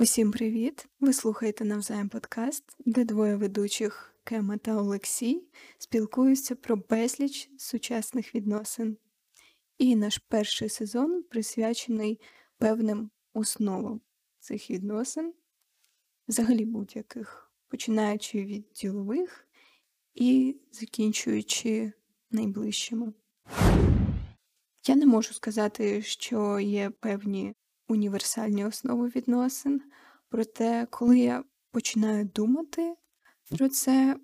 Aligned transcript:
Усім 0.00 0.30
привіт! 0.30 0.88
Ви 1.00 1.12
слухаєте 1.12 1.64
навзаєм 1.64 2.08
подкаст, 2.08 2.64
де 2.78 3.04
двоє 3.04 3.36
ведучих 3.36 4.14
Кема 4.24 4.56
та 4.56 4.76
Олексій 4.76 5.48
спілкуються 5.78 6.54
про 6.54 6.76
безліч 6.76 7.50
сучасних 7.58 8.34
відносин. 8.34 8.96
І 9.78 9.96
наш 9.96 10.18
перший 10.18 10.68
сезон 10.68 11.22
присвячений 11.22 12.20
певним 12.58 13.10
основам 13.32 14.00
цих 14.38 14.70
відносин, 14.70 15.34
взагалі 16.28 16.64
будь-яких, 16.64 17.52
починаючи 17.68 18.44
від 18.44 18.72
ділових 18.72 19.48
і 20.14 20.56
закінчуючи 20.72 21.92
найближчими. 22.30 23.12
Я 24.86 24.96
не 24.96 25.06
можу 25.06 25.34
сказати, 25.34 26.02
що 26.02 26.60
є 26.60 26.90
певні 26.90 27.54
універсальні 27.88 28.64
основи 28.64 29.08
відносин, 29.08 29.82
проте, 30.28 30.86
коли 30.90 31.18
я 31.18 31.44
починаю 31.70 32.24
думати 32.24 32.94
про 33.50 33.68
це, 33.68 34.16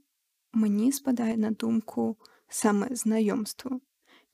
мені 0.52 0.92
спадає 0.92 1.36
на 1.36 1.50
думку 1.50 2.16
саме 2.48 2.88
знайомство 2.90 3.80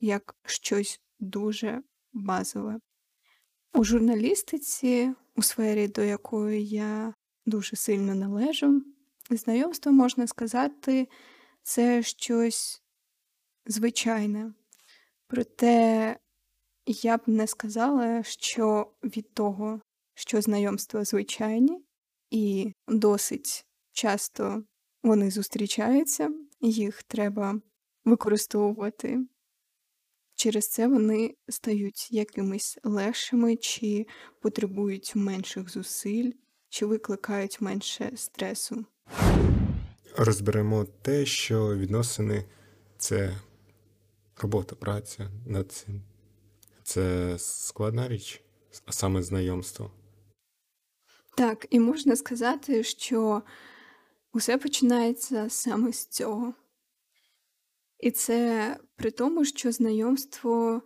як 0.01 0.37
щось 0.45 1.01
дуже 1.21 1.83
базове. 2.12 2.80
У 3.74 3.85
журналістиці, 3.85 5.15
у 5.37 5.43
сфері, 5.43 5.88
до 5.88 6.02
якої 6.02 6.66
я 6.66 7.15
дуже 7.47 7.77
сильно 7.77 8.15
належу, 8.15 8.83
знайомство 9.30 9.93
можна 9.93 10.27
сказати, 10.27 11.09
це 11.62 12.02
щось 12.02 12.83
звичайне. 13.66 14.52
Проте 15.27 16.16
я 16.93 17.16
б 17.16 17.21
не 17.27 17.46
сказала, 17.46 18.23
що 18.23 18.93
від 19.02 19.35
того, 19.35 19.80
що 20.15 20.41
знайомства 20.41 21.05
звичайні, 21.05 21.85
і 22.30 22.73
досить 22.88 23.66
часто 23.93 24.63
вони 25.02 25.30
зустрічаються, 25.30 26.30
їх 26.61 27.02
треба 27.02 27.61
використовувати. 28.05 29.18
Через 30.35 30.68
це 30.68 30.88
вони 30.88 31.35
стають 31.49 32.13
якимись 32.13 32.79
легшими, 32.85 33.57
чи 33.57 34.07
потребують 34.41 35.16
менших 35.16 35.71
зусиль, 35.71 36.33
чи 36.68 36.87
викликають 36.87 37.61
менше 37.61 38.13
стресу. 38.16 38.85
Розберемо 40.16 40.87
те, 41.02 41.27
що 41.27 41.77
відносини 41.77 42.45
це 42.99 43.37
робота, 44.37 44.77
праця 44.77 45.30
над 45.46 45.73
цим. 45.73 46.02
Це 46.91 47.37
складна 47.38 48.09
річ, 48.09 48.43
а 48.87 48.93
саме 48.93 49.23
знайомство. 49.23 49.91
Так, 51.37 51.66
і 51.71 51.80
можна 51.80 52.16
сказати, 52.16 52.85
що 52.85 53.43
усе 54.33 54.59
починається 54.59 55.51
саме 55.51 55.93
з 55.93 56.07
цього. 56.07 56.55
І 57.99 58.11
це 58.11 58.77
при 58.96 59.11
тому, 59.11 59.45
що 59.45 59.73
знайомство 59.73 60.83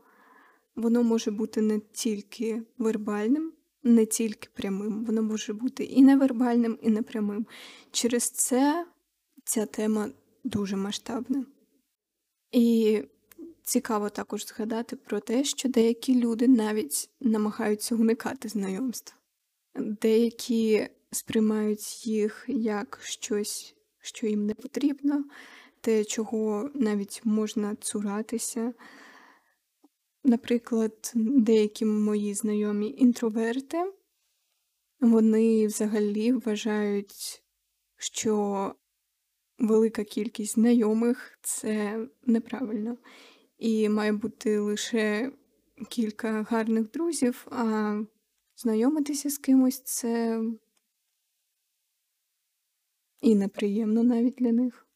воно 0.77 1.03
може 1.03 1.31
бути 1.31 1.61
не 1.61 1.81
тільки 1.81 2.63
вербальним, 2.79 3.53
не 3.83 4.07
тільки 4.07 4.49
прямим, 4.55 5.05
воно 5.05 5.23
може 5.23 5.53
бути 5.53 5.85
і 5.85 6.03
невербальним, 6.03 6.79
і 6.83 6.91
непрямим. 6.91 7.47
Через 7.91 8.31
це 8.31 8.87
ця 9.45 9.67
тема 9.67 10.09
дуже 10.45 10.77
масштабна. 10.77 11.47
І 12.53 13.03
цікаво 13.65 14.11
також 14.11 14.47
згадати 14.47 14.97
про 14.97 15.21
те, 15.21 15.45
що 15.45 15.69
деякі 15.69 16.21
люди 16.21 16.49
навіть 16.49 17.11
намагаються 17.21 17.95
уникати 17.95 18.49
знайомств, 18.49 19.15
деякі 19.75 20.89
сприймають 21.11 22.07
їх 22.07 22.45
як 22.49 23.01
щось, 23.03 23.75
що 24.01 24.27
їм 24.27 24.47
не 24.47 24.55
потрібно, 24.55 25.25
те, 25.81 26.05
чого 26.05 26.71
навіть 26.75 27.21
можна 27.25 27.75
цуратися. 27.75 28.75
Наприклад, 30.25 31.13
деякі 31.15 31.85
мої 31.85 32.35
знайомі 32.35 32.95
інтроверти, 32.99 33.93
вони 35.01 35.67
взагалі 35.67 36.33
вважають, 36.33 37.43
що 37.97 38.75
велика 39.59 40.05
кількість 40.05 40.55
знайомих 40.55 41.39
це 41.43 41.99
неправильно. 42.27 42.97
І 43.65 43.89
має 43.89 44.13
бути 44.13 44.59
лише 44.59 45.33
кілька 45.89 46.43
гарних 46.43 46.91
друзів, 46.91 47.47
а 47.51 48.01
знайомитися 48.57 49.31
з 49.31 49.39
кимось 49.39 49.81
це 49.81 50.43
і 53.21 53.35
неприємно 53.35 54.03
навіть 54.03 54.35
для 54.35 54.53
них. 54.53 54.87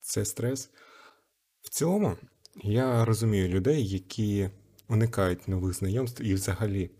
Це 0.00 0.24
стрес. 0.24 0.70
В 1.62 1.68
цілому 1.68 2.16
я 2.62 3.04
розумію 3.04 3.48
людей, 3.48 3.88
які 3.88 4.50
уникають 4.88 5.48
нових 5.48 5.74
знайомств 5.74 6.22
і 6.22 6.34
взагалі 6.34 6.90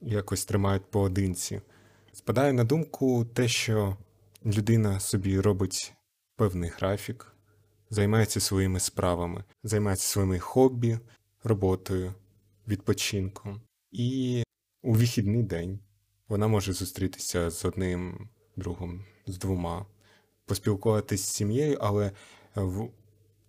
якось 0.00 0.44
тримають 0.44 0.90
поодинці. 0.90 1.60
Спадає 2.12 2.52
на 2.52 2.64
думку 2.64 3.24
те, 3.24 3.48
що 3.48 3.96
людина 4.44 5.00
собі 5.00 5.40
робить 5.40 5.94
певний 6.36 6.70
графік, 6.70 7.35
займається 7.90 8.40
своїми 8.40 8.80
справами, 8.80 9.44
займається 9.62 10.08
своїми 10.08 10.38
хобі, 10.38 10.98
роботою, 11.44 12.14
відпочинком. 12.68 13.60
І 13.90 14.42
у 14.82 14.92
вихідний 14.92 15.42
день 15.42 15.78
вона 16.28 16.48
може 16.48 16.72
зустрітися 16.72 17.50
з 17.50 17.64
одним 17.64 18.28
другом, 18.56 19.04
з 19.26 19.38
двома, 19.38 19.86
поспілкуватися 20.44 21.24
з 21.24 21.28
сім'єю, 21.28 21.78
але 21.80 22.12
в 22.54 22.88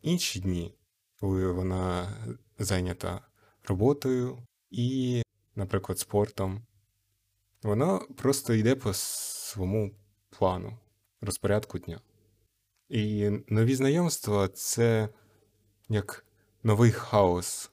інші 0.01 0.39
дні, 0.39 0.73
коли 1.19 1.51
вона 1.51 2.13
зайнята 2.59 3.21
роботою 3.63 4.37
і, 4.71 5.21
наприклад, 5.55 5.99
спортом, 5.99 6.61
вона 7.63 7.97
просто 7.97 8.53
йде 8.53 8.75
по 8.75 8.93
своєму 8.93 9.91
плану, 10.29 10.77
розпорядку 11.21 11.79
дня. 11.79 12.01
І 12.89 13.29
нові 13.47 13.75
знайомства 13.75 14.47
це 14.47 15.09
як 15.89 16.25
новий 16.63 16.91
хаос 16.91 17.71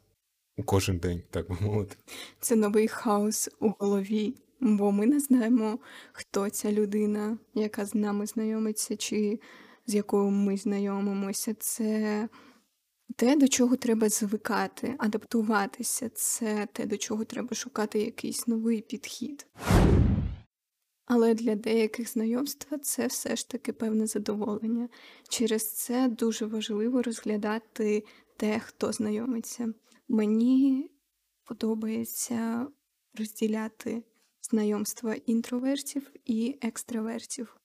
у 0.56 0.62
кожен 0.62 0.98
день, 0.98 1.22
так 1.30 1.48
би 1.48 1.56
мовити. 1.60 1.96
Це 2.40 2.56
новий 2.56 2.88
хаос 2.88 3.50
у 3.60 3.70
голові, 3.78 4.34
бо 4.60 4.92
ми 4.92 5.06
не 5.06 5.20
знаємо, 5.20 5.78
хто 6.12 6.50
ця 6.50 6.72
людина, 6.72 7.38
яка 7.54 7.84
з 7.84 7.94
нами 7.94 8.26
знайомиться, 8.26 8.96
чи 8.96 9.40
з 9.86 9.94
якою 9.94 10.30
ми 10.30 10.56
знайомимося. 10.56 11.54
Це 11.54 12.28
те, 13.16 13.36
до 13.36 13.48
чого 13.48 13.76
треба 13.76 14.08
звикати, 14.08 14.94
адаптуватися, 14.98 16.08
це 16.08 16.68
те, 16.72 16.86
до 16.86 16.96
чого 16.96 17.24
треба 17.24 17.56
шукати 17.56 17.98
якийсь 17.98 18.46
новий 18.46 18.80
підхід. 18.80 19.46
Але 21.06 21.34
для 21.34 21.54
деяких 21.54 22.08
знайомства 22.10 22.78
це 22.78 23.06
все 23.06 23.36
ж 23.36 23.48
таки 23.48 23.72
певне 23.72 24.06
задоволення. 24.06 24.88
Через 25.28 25.72
це 25.72 26.08
дуже 26.08 26.46
важливо 26.46 27.02
розглядати 27.02 28.04
те, 28.36 28.58
хто 28.58 28.92
знайомиться. 28.92 29.74
Мені 30.08 30.90
подобається 31.44 32.66
розділяти 33.18 34.02
знайомства 34.42 35.14
інтровертів 35.14 36.10
і 36.24 36.58
екстравертів. 36.62 37.56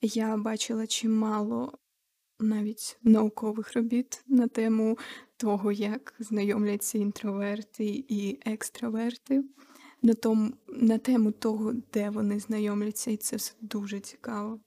Я 0.00 0.36
бачила 0.36 0.86
чимало 0.86 1.78
навіть 2.40 2.98
наукових 3.02 3.72
робіт 3.74 4.24
на 4.26 4.48
тему 4.48 4.98
того, 5.36 5.72
як 5.72 6.14
знайомляться 6.18 6.98
інтроверти 6.98 8.04
і 8.08 8.38
екстраверти 8.46 9.44
на 10.02 10.14
тому, 10.14 10.52
на 10.68 10.98
тему 10.98 11.32
того, 11.32 11.74
де 11.92 12.10
вони 12.10 12.40
знайомляться, 12.40 13.10
і 13.10 13.16
це 13.16 13.36
все 13.36 13.54
дуже 13.60 14.00
цікаво. 14.00 14.60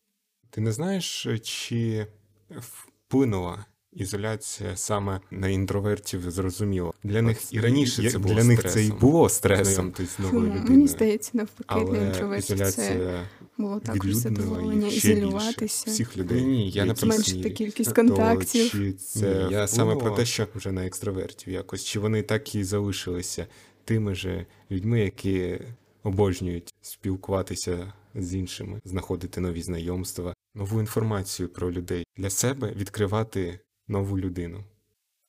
Ти 0.49 0.61
не 0.61 0.71
знаєш, 0.71 1.27
чи 1.43 2.07
вплинула 2.49 3.65
ізоляція 3.95 4.77
саме 4.77 5.19
на 5.31 5.47
інтровертів 5.47 6.31
зрозуміло. 6.31 6.93
Для 7.03 7.21
них 7.21 7.53
і 7.53 7.59
раніше 7.59 8.11
це 8.11 8.17
було 8.17 8.35
для 8.35 8.43
них 8.43 8.71
це 8.71 8.85
і 8.85 8.91
було 8.91 9.29
стресом. 9.29 9.93
людиною. 10.19 10.63
Мені 10.69 10.87
здається, 10.87 11.31
навпаки, 11.33 11.91
для 11.91 12.05
інтровертів 12.05 12.71
це 12.71 13.21
було 13.57 13.79
також 13.79 14.13
задоволення 14.13 14.87
ізолюватися. 14.87 15.91
Всіх 15.91 16.17
людей. 16.17 16.45
Ні, 16.45 16.69
я 16.69 16.85
не 16.85 16.95
зменшити 16.95 17.49
кількість 17.49 17.93
контактів. 17.93 18.71
То, 18.71 18.77
чи 18.77 18.93
це 18.93 19.45
Ні, 19.45 19.53
я 19.53 19.67
саме 19.67 19.95
про 19.95 20.11
те, 20.11 20.25
що 20.25 20.47
вже 20.55 20.71
на 20.71 20.85
екстравертів 20.85 21.53
якось, 21.53 21.83
чи 21.83 21.99
вони 21.99 22.21
так 22.21 22.55
і 22.55 22.63
залишилися 22.63 23.47
тими 23.85 24.15
же 24.15 24.45
людьми, 24.71 24.99
які 24.99 25.59
обожнюють 26.03 26.73
спілкуватися 26.81 27.93
з 28.15 28.35
іншими, 28.35 28.81
знаходити 28.83 29.41
нові 29.41 29.61
знайомства, 29.61 30.33
нову 30.55 30.79
інформацію 30.79 31.49
про 31.49 31.71
людей 31.71 32.05
для 32.17 32.29
себе 32.29 32.73
відкривати 32.75 33.59
нову 33.87 34.19
людину. 34.19 34.63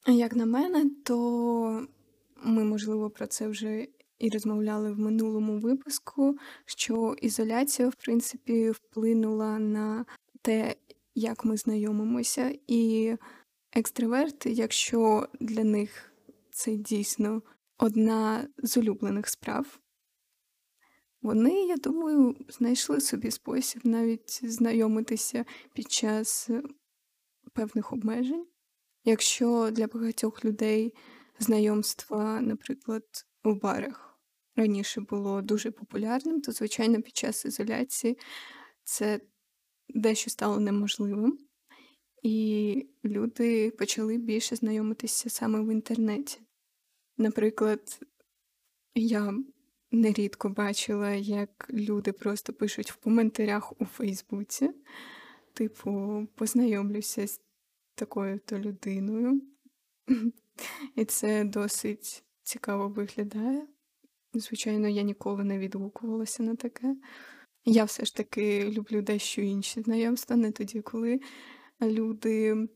Як 0.06 0.36
на 0.36 0.46
мене, 0.46 0.90
то 1.04 1.86
ми, 2.44 2.64
можливо, 2.64 3.10
про 3.10 3.26
це 3.26 3.48
вже 3.48 3.86
і 4.18 4.30
розмовляли 4.30 4.92
в 4.92 4.98
минулому 4.98 5.58
випуску, 5.58 6.38
що 6.64 7.14
ізоляція, 7.22 7.88
в 7.88 7.94
принципі, 7.94 8.70
вплинула 8.70 9.58
на 9.58 10.04
те, 10.42 10.74
як 11.14 11.44
ми 11.44 11.56
знайомимося, 11.56 12.58
і 12.66 13.14
екстраверти, 13.72 14.50
якщо 14.50 15.28
для 15.40 15.64
них 15.64 16.12
це 16.50 16.76
дійсно 16.76 17.42
одна 17.78 18.48
з 18.58 18.76
улюблених 18.76 19.28
справ, 19.28 19.80
вони, 21.22 21.66
я 21.66 21.76
думаю, 21.76 22.36
знайшли 22.48 23.00
собі 23.00 23.30
спосіб 23.30 23.80
навіть 23.84 24.40
знайомитися 24.44 25.44
під 25.72 25.92
час 25.92 26.50
певних 27.52 27.92
обмежень. 27.92 28.46
Якщо 29.04 29.70
для 29.72 29.86
багатьох 29.86 30.44
людей 30.44 30.94
знайомства, 31.38 32.40
наприклад, 32.40 33.04
у 33.44 33.54
барах 33.54 34.18
раніше 34.56 35.00
було 35.00 35.42
дуже 35.42 35.70
популярним, 35.70 36.40
то, 36.40 36.52
звичайно, 36.52 37.02
під 37.02 37.16
час 37.16 37.44
ізоляції 37.44 38.18
це 38.84 39.20
дещо 39.88 40.30
стало 40.30 40.60
неможливим, 40.60 41.38
і 42.22 42.86
люди 43.04 43.70
почали 43.70 44.18
більше 44.18 44.56
знайомитися 44.56 45.30
саме 45.30 45.60
в 45.60 45.72
інтернеті. 45.72 46.45
Наприклад, 47.18 48.00
я 48.94 49.34
нерідко 49.90 50.48
бачила, 50.48 51.10
як 51.10 51.66
люди 51.70 52.12
просто 52.12 52.52
пишуть 52.52 52.92
в 52.92 52.96
коментарях 52.96 53.72
у 53.80 53.84
Фейсбуці, 53.84 54.70
типу, 55.52 56.26
познайомлюся 56.34 57.26
з 57.26 57.40
такою-то 57.94 58.58
людиною. 58.58 59.42
І 60.94 61.04
це 61.04 61.44
досить 61.44 62.24
цікаво 62.42 62.88
виглядає. 62.88 63.66
Звичайно, 64.34 64.88
я 64.88 65.02
ніколи 65.02 65.44
не 65.44 65.58
відгукувалася 65.58 66.42
на 66.42 66.56
таке. 66.56 66.96
Я 67.64 67.84
все 67.84 68.04
ж 68.04 68.16
таки 68.16 68.70
люблю 68.70 69.02
дещо 69.02 69.42
інші 69.42 69.82
знайомства, 69.82 70.36
не 70.36 70.52
тоді, 70.52 70.80
коли 70.80 71.20
люди 71.82 72.68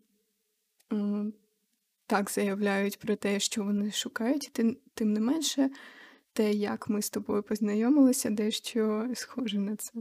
так 2.10 2.30
заявляють 2.30 2.98
про 2.98 3.16
те, 3.16 3.40
що 3.40 3.64
вони 3.64 3.90
шукають, 3.90 4.50
тим, 4.52 4.76
тим 4.94 5.12
не 5.12 5.20
менше, 5.20 5.70
те, 6.32 6.52
як 6.52 6.88
ми 6.88 7.02
з 7.02 7.10
тобою 7.10 7.42
познайомилися, 7.42 8.30
дещо 8.30 9.06
схоже 9.14 9.58
на 9.58 9.76
це. 9.76 9.92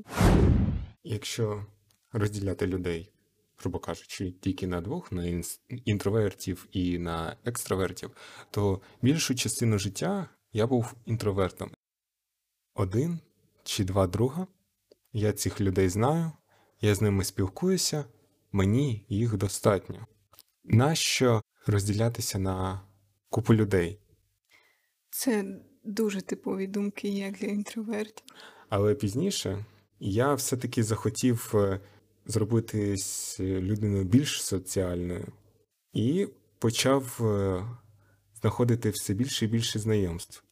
Якщо 1.03 1.65
розділяти 2.11 2.67
людей, 2.67 3.11
грубо 3.57 3.79
кажучи, 3.79 4.31
тільки 4.31 4.67
на 4.67 4.81
двох, 4.81 5.11
на 5.11 5.44
інтровертів 5.85 6.67
і 6.71 7.00
на 7.00 7.38
екстравертів, 7.45 8.11
то 8.51 8.81
більшу 9.01 9.35
частину 9.35 9.79
життя 9.79 10.29
я 10.53 10.67
був 10.67 10.94
інтровертом. 11.06 11.71
Один 12.75 13.19
чи 13.63 13.83
два 13.83 14.07
друга. 14.07 14.47
Я 15.13 15.33
цих 15.33 15.61
людей 15.61 15.89
знаю, 15.89 16.31
я 16.81 16.95
з 16.95 17.01
ними 17.01 17.23
спілкуюся, 17.23 18.06
мені 18.51 19.06
їх 19.09 19.38
достатньо. 19.38 20.07
Нащо 20.63 21.41
розділятися 21.67 22.39
на 22.39 22.81
купу 23.29 23.53
людей? 23.53 24.00
Це 25.09 25.45
дуже 25.83 26.21
типові 26.21 26.67
думки, 26.67 27.07
як 27.07 27.33
для 27.33 27.47
інтровертів. 27.47 28.25
Але 28.69 28.95
пізніше 28.95 29.65
я 30.00 30.33
все-таки 30.33 30.83
захотів 30.83 31.51
е, 31.56 31.79
зробити 32.25 32.95
людину 33.39 34.03
більш 34.03 34.44
соціальною 34.44 35.27
і 35.94 36.27
почав 36.59 37.19
е, 37.21 37.65
знаходити 38.41 38.89
все 38.89 39.13
більше 39.13 39.45
і 39.45 39.47
більше 39.47 39.79
знайомств. 39.79 40.44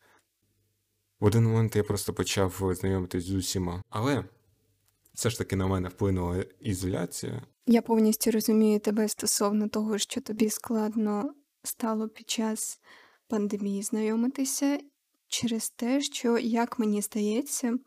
В 1.19 1.25
один 1.25 1.44
момент 1.44 1.75
я 1.75 1.83
просто 1.83 2.13
почав 2.13 2.71
знайомитись 2.75 3.24
з 3.24 3.33
усіма. 3.33 3.83
Але 3.89 4.24
все 5.18 5.30
ж 5.30 5.38
таки 5.38 5.56
на 5.56 5.68
мене 5.68 5.90
вплинула 5.90 6.46
ізоляція. 6.60 7.42
Я 7.66 7.81
повністю 7.81 8.31
розумію 8.31 8.80
тебе 8.80 9.08
стосовно 9.08 9.68
того, 9.68 9.98
що 9.98 10.22
тобі 10.22 10.50
складно 10.50 11.34
стало 11.64 12.10
під 12.10 12.30
час 12.30 12.80
пандемії 13.28 13.81
знайомитися 13.81 14.80
через 15.28 15.69
те, 15.69 16.02
що, 16.02 16.38
як 16.38 16.80
мені 16.80 17.02
здається, 17.02 17.78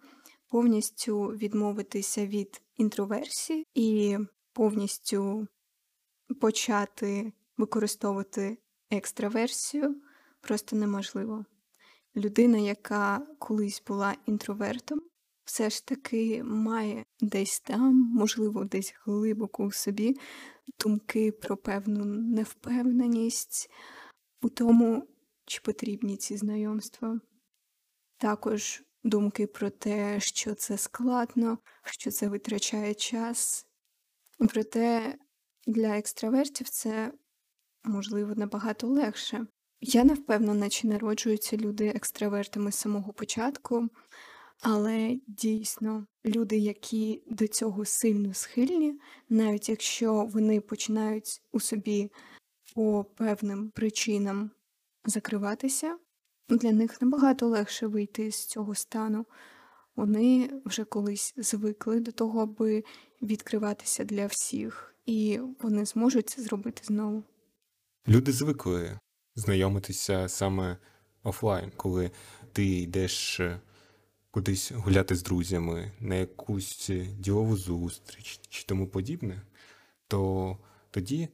повністю 0.48 1.22
відмовитися 1.26 2.26
від 2.26 2.62
інтроверсії 2.76 3.66
і 3.74 4.18
повністю 4.52 5.46
почати 6.40 7.32
використовувати 7.56 8.58
екстраверсію 8.90 10.02
просто 10.40 10.76
неможливо. 10.76 11.44
Людина, 12.16 12.58
яка 12.58 13.26
колись 13.38 13.82
була 13.86 14.16
інтровертом, 14.26 15.02
все 15.50 15.70
ж 15.70 15.86
таки 15.86 16.42
має 16.44 17.04
десь 17.20 17.60
там, 17.60 17.94
можливо, 17.94 18.64
десь 18.64 18.94
глибоко 19.04 19.64
у 19.64 19.72
собі 19.72 20.16
думки 20.78 21.32
про 21.32 21.56
певну 21.56 22.04
невпевненість 22.04 23.70
у 24.42 24.48
тому, 24.48 25.08
чи 25.46 25.60
потрібні 25.64 26.16
ці 26.16 26.36
знайомства. 26.36 27.20
Також 28.18 28.82
думки 29.04 29.46
про 29.46 29.70
те, 29.70 30.20
що 30.20 30.54
це 30.54 30.78
складно, 30.78 31.58
що 31.84 32.10
це 32.10 32.28
витрачає 32.28 32.94
час. 32.94 33.66
Проте 34.38 35.18
для 35.66 35.98
екстравертів 35.98 36.68
це 36.68 37.12
можливо 37.84 38.34
набагато 38.34 38.86
легше. 38.86 39.46
Я 39.80 40.04
не 40.04 40.14
впевнена, 40.14 40.68
чи 40.68 40.88
народжуються 40.88 41.56
люди 41.56 41.88
екстравертами 41.88 42.72
з 42.72 42.74
самого 42.74 43.12
початку, 43.12 43.88
але 44.60 45.18
дійсно 45.26 46.06
люди, 46.24 46.58
які 46.58 47.22
до 47.26 47.48
цього 47.48 47.84
сильно 47.84 48.34
схильні, 48.34 49.00
навіть 49.28 49.68
якщо 49.68 50.24
вони 50.24 50.60
починають 50.60 51.42
у 51.52 51.60
собі 51.60 52.10
по 52.74 53.04
певним 53.16 53.70
причинам 53.70 54.50
закриватися, 55.04 55.98
для 56.48 56.72
них 56.72 57.02
набагато 57.02 57.46
легше 57.46 57.86
вийти 57.86 58.32
з 58.32 58.46
цього 58.46 58.74
стану. 58.74 59.26
Вони 59.96 60.50
вже 60.64 60.84
колись 60.84 61.34
звикли 61.36 62.00
до 62.00 62.12
того, 62.12 62.40
аби 62.40 62.84
відкриватися 63.22 64.04
для 64.04 64.26
всіх, 64.26 64.94
і 65.06 65.40
вони 65.60 65.84
зможуть 65.84 66.28
це 66.28 66.42
зробити 66.42 66.82
знову. 66.84 67.24
Люди 68.08 68.32
звикли 68.32 68.98
знайомитися 69.34 70.28
саме 70.28 70.76
офлайн, 71.22 71.72
коли 71.76 72.10
ти 72.52 72.66
йдеш 72.66 73.40
е, 73.40 73.60
кудись 74.30 74.72
гуляти 74.72 75.16
з 75.16 75.22
друзями, 75.22 75.92
на 76.00 76.14
якусь 76.14 76.90
ділову 77.18 77.56
зустріч 77.56 78.40
чи 78.48 78.64
тому 78.64 78.86
подібне, 78.86 79.42
то 80.08 80.58
тоді 80.90 81.28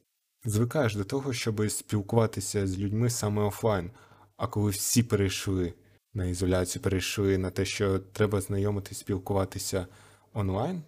звикаєш 0.44 0.94
до 0.94 1.04
того, 1.04 1.32
щоб 1.32 1.70
спілкуватися 1.70 2.66
з 2.66 2.78
людьми 2.78 3.10
саме 3.10 3.42
офлайн. 3.42 3.90
А 4.36 4.46
коли 4.46 4.70
всі 4.70 5.02
перейшли 5.02 5.74
на 6.14 6.24
ізоляцію, 6.24 6.82
перейшли 6.82 7.38
на 7.38 7.50
те, 7.50 7.64
що 7.64 7.98
треба 7.98 8.40
знайомитись, 8.40 8.98
спілкуватися 8.98 9.86
онлайн, 10.32 10.82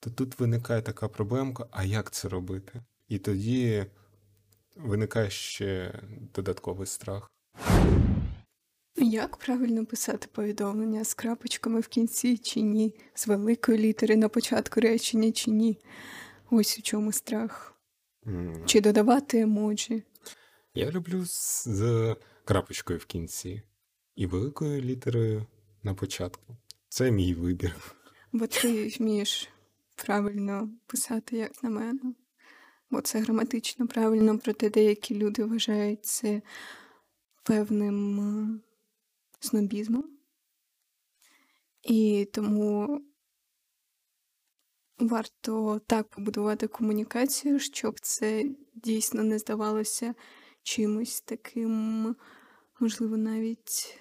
то 0.00 0.10
тут 0.10 0.40
виникає 0.40 0.82
така 0.82 1.08
проблемка, 1.08 1.66
а 1.70 1.84
як 1.84 2.10
це 2.10 2.28
робити? 2.28 2.82
І 3.08 3.18
тоді 3.18 3.86
виникає 4.76 5.30
ще 5.30 6.00
додатковий 6.34 6.86
страх. 6.86 7.30
Як 8.96 9.36
правильно 9.36 9.86
писати 9.86 10.28
повідомлення 10.32 11.04
з 11.04 11.14
крапочками 11.14 11.80
в 11.80 11.88
кінці 11.88 12.38
чи 12.38 12.60
ні, 12.60 12.94
з 13.14 13.26
великої 13.26 13.78
літери 13.78 14.16
на 14.16 14.28
початку 14.28 14.80
речення 14.80 15.32
чи 15.32 15.50
ні? 15.50 15.78
Ось 16.50 16.78
у 16.78 16.82
чому 16.82 17.12
страх. 17.12 17.74
Mm. 18.26 18.64
Чи 18.64 18.80
додавати 18.80 19.40
емоджі? 19.40 20.02
Я 20.74 20.90
люблю 20.90 21.24
з, 21.26 21.68
з 21.68 22.16
крапочкою 22.44 22.98
в 22.98 23.04
кінці 23.04 23.62
і 24.16 24.26
великою 24.26 24.80
літерою 24.80 25.46
на 25.82 25.94
початку. 25.94 26.56
Це 26.88 27.10
мій 27.10 27.34
вибір. 27.34 27.76
Бо 28.32 28.46
ти 28.46 28.88
вмієш 28.88 29.48
правильно 29.94 30.70
писати, 30.86 31.36
як 31.36 31.62
на 31.62 31.70
мене. 31.70 32.14
Бо 32.90 33.00
це 33.00 33.20
граматично 33.20 33.86
правильно, 33.86 34.38
проте 34.38 34.70
деякі 34.70 35.14
люди 35.14 35.44
вважають 35.44 36.04
це 36.04 36.42
певним 37.42 38.20
е, 38.20 38.60
снобізмом. 39.40 40.04
І 41.82 42.28
тому 42.32 43.00
варто 44.98 45.80
так 45.86 46.08
побудувати 46.08 46.66
комунікацію, 46.66 47.58
щоб 47.58 48.00
це 48.00 48.44
дійсно 48.74 49.22
не 49.22 49.38
здавалося 49.38 50.14
чимось 50.62 51.20
таким, 51.20 52.16
можливо, 52.80 53.16
навіть 53.16 53.98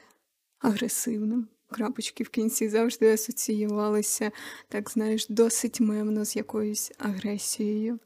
агресивним. 0.60 1.48
Крапочки 1.70 2.24
в 2.24 2.30
кінці 2.30 2.70
завжди 2.70 3.14
асоціювалися, 3.14 4.32
так 4.68 4.90
знаєш, 4.90 5.28
досить 5.30 5.80
мемно 5.80 6.26
з 6.26 6.36
якоюсь 6.36 6.92
агресією. 6.98 8.00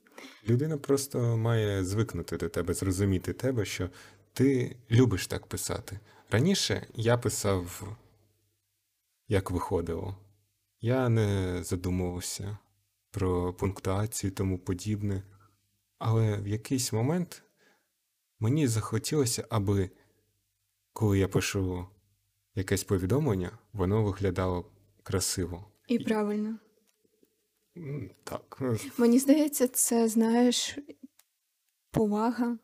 Людина 0.50 0.78
просто 0.78 1.38
має 1.38 1.86
звикнути 1.86 2.38
до 2.38 2.50
тебе, 2.50 2.74
зрозуміти 2.74 3.34
тебе, 3.34 3.66
що 3.66 3.90
ти 4.34 4.76
любиш 4.92 5.28
так 5.28 5.46
писати. 5.48 6.00
Раніше 6.32 6.88
я 6.94 7.18
писав 7.18 7.98
як 9.28 9.52
виходило. 9.52 10.18
Я 10.82 11.10
не 11.10 11.64
задумувався 11.64 12.58
про 13.12 13.54
пунктуацію 13.54 14.32
і 14.32 14.34
тому 14.34 14.60
подібне, 14.60 15.24
але 15.98 16.38
в 16.38 16.48
якийсь 16.48 16.94
момент 16.94 17.44
мені 18.40 18.68
захотілося, 18.68 19.48
аби 19.50 19.90
коли 20.94 21.20
я 21.20 21.28
пишу 21.28 21.88
якесь 22.56 22.84
повідомлення, 22.84 23.58
воно 23.74 24.04
виглядало 24.04 24.72
красиво. 25.04 25.66
І 25.88 26.00
правильно. 26.00 26.60
Так, 28.24 28.62
Мені 28.98 29.20
здається, 29.20 29.68
це, 29.68 30.08
знаєш, 30.08 30.78
повага 31.92 32.58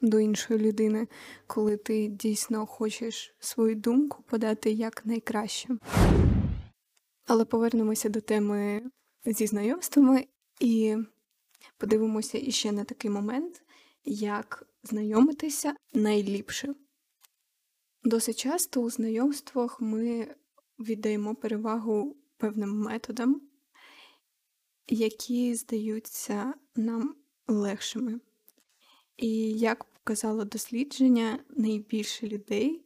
до 0.00 0.20
іншої 0.20 0.60
людини, 0.60 1.08
коли 1.46 1.76
ти 1.76 2.06
дійсно 2.06 2.66
хочеш 2.66 3.34
свою 3.40 3.74
думку 3.74 4.22
подати 4.22 4.70
як 4.70 5.06
найкраще. 5.06 5.68
Але 7.26 7.44
повернемося 7.44 8.08
до 8.08 8.20
теми 8.20 8.82
зі 9.24 9.46
знайомствами 9.46 10.26
і 10.60 10.96
подивимося 11.76 12.38
іще 12.38 12.72
на 12.72 12.84
такий 12.84 13.10
момент, 13.10 13.62
як 14.04 14.66
знайомитися 14.82 15.74
найліпше. 15.94 16.74
Досить 18.04 18.38
часто 18.38 18.80
у 18.80 18.90
знайомствах 18.90 19.80
ми 19.80 20.34
віддаємо 20.78 21.34
перевагу 21.34 22.16
певним 22.36 22.70
методам, 22.70 23.40
які 24.88 25.54
здаються 25.54 26.54
нам 26.76 27.16
легшими. 27.48 28.20
І 29.20 29.58
як 29.58 29.84
показало 29.84 30.44
дослідження, 30.44 31.44
найбільше 31.56 32.28
людей 32.28 32.84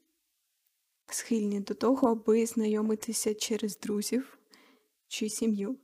схильні 1.06 1.60
до 1.60 1.74
того, 1.74 2.08
аби 2.08 2.46
знайомитися 2.46 3.34
через 3.34 3.78
друзів 3.78 4.38
чи 5.08 5.28
сім'ю. 5.28 5.78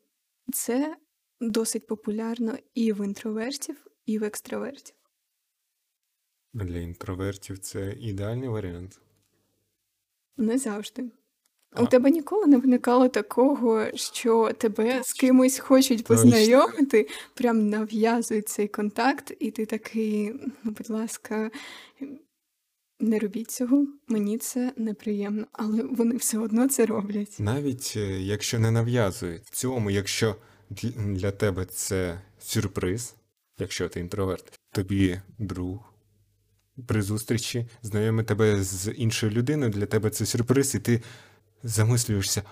Це 0.52 0.96
досить 1.40 1.86
популярно 1.86 2.58
і 2.74 2.92
в 2.92 3.04
інтровертів, 3.04 3.86
і 4.06 4.18
в 4.18 4.24
екстравертів. 4.24 4.96
для 6.52 6.78
інтровертів 6.78 7.58
це 7.58 7.92
ідеальний 7.92 8.48
варіант. 8.48 9.00
Не 10.36 10.58
завжди. 10.58 11.10
А. 11.72 11.82
У 11.82 11.86
тебе 11.86 12.10
ніколи 12.10 12.46
не 12.46 12.56
виникало 12.56 13.08
такого, 13.08 13.84
що 13.94 14.52
тебе 14.58 15.02
з 15.04 15.12
кимось 15.12 15.58
хочуть 15.58 16.04
познайомити, 16.04 17.08
прям 17.34 17.68
нав'язують 17.68 18.48
цей 18.48 18.68
контакт, 18.68 19.32
і 19.40 19.50
ти 19.50 19.66
такий, 19.66 20.32
ну, 20.64 20.74
будь 20.78 20.90
ласка, 20.90 21.50
не 23.00 23.18
робіть 23.18 23.50
цього, 23.50 23.86
мені 24.08 24.38
це 24.38 24.72
неприємно, 24.76 25.46
але 25.52 25.82
вони 25.82 26.16
все 26.16 26.38
одно 26.38 26.68
це 26.68 26.86
роблять. 26.86 27.36
Навіть 27.38 27.94
е, 27.96 28.20
якщо 28.20 28.58
не 28.58 28.70
нав'язують, 28.70 29.42
в 29.44 29.50
цілому, 29.50 29.90
якщо 29.90 30.36
для 30.96 31.30
тебе 31.30 31.64
це 31.64 32.20
сюрприз, 32.38 33.14
якщо 33.58 33.88
ти 33.88 34.00
інтроверт, 34.00 34.60
тобі 34.72 35.20
друг 35.38 35.94
при 36.86 37.02
зустрічі 37.02 37.66
знайомить 37.82 38.26
тебе 38.26 38.62
з 38.62 38.92
іншою 38.92 39.32
людиною, 39.32 39.70
для 39.70 39.86
тебе 39.86 40.10
це 40.10 40.26
сюрприз, 40.26 40.74
і 40.74 40.78
ти 40.78 41.02
замислюєшся, 41.62 42.42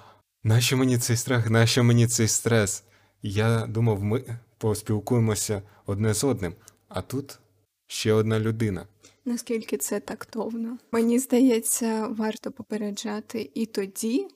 нащо 0.44 0.76
мені 0.76 0.98
цей 0.98 1.16
страх, 1.16 1.50
нащо 1.50 1.84
мені 1.84 2.06
цей 2.06 2.28
стрес? 2.28 2.84
Я 3.22 3.66
думав, 3.66 4.02
ми 4.02 4.24
поспілкуємося 4.58 5.62
одне 5.86 6.14
з 6.14 6.24
одним, 6.24 6.54
а 6.88 7.02
тут 7.02 7.38
ще 7.86 8.12
одна 8.12 8.40
людина. 8.40 8.86
Наскільки 9.24 9.76
це 9.76 10.00
тактовно? 10.00 10.78
Мені 10.92 11.18
здається, 11.18 12.06
варто 12.06 12.52
попереджати 12.52 13.50
і 13.54 13.66
тоді, 13.66 14.28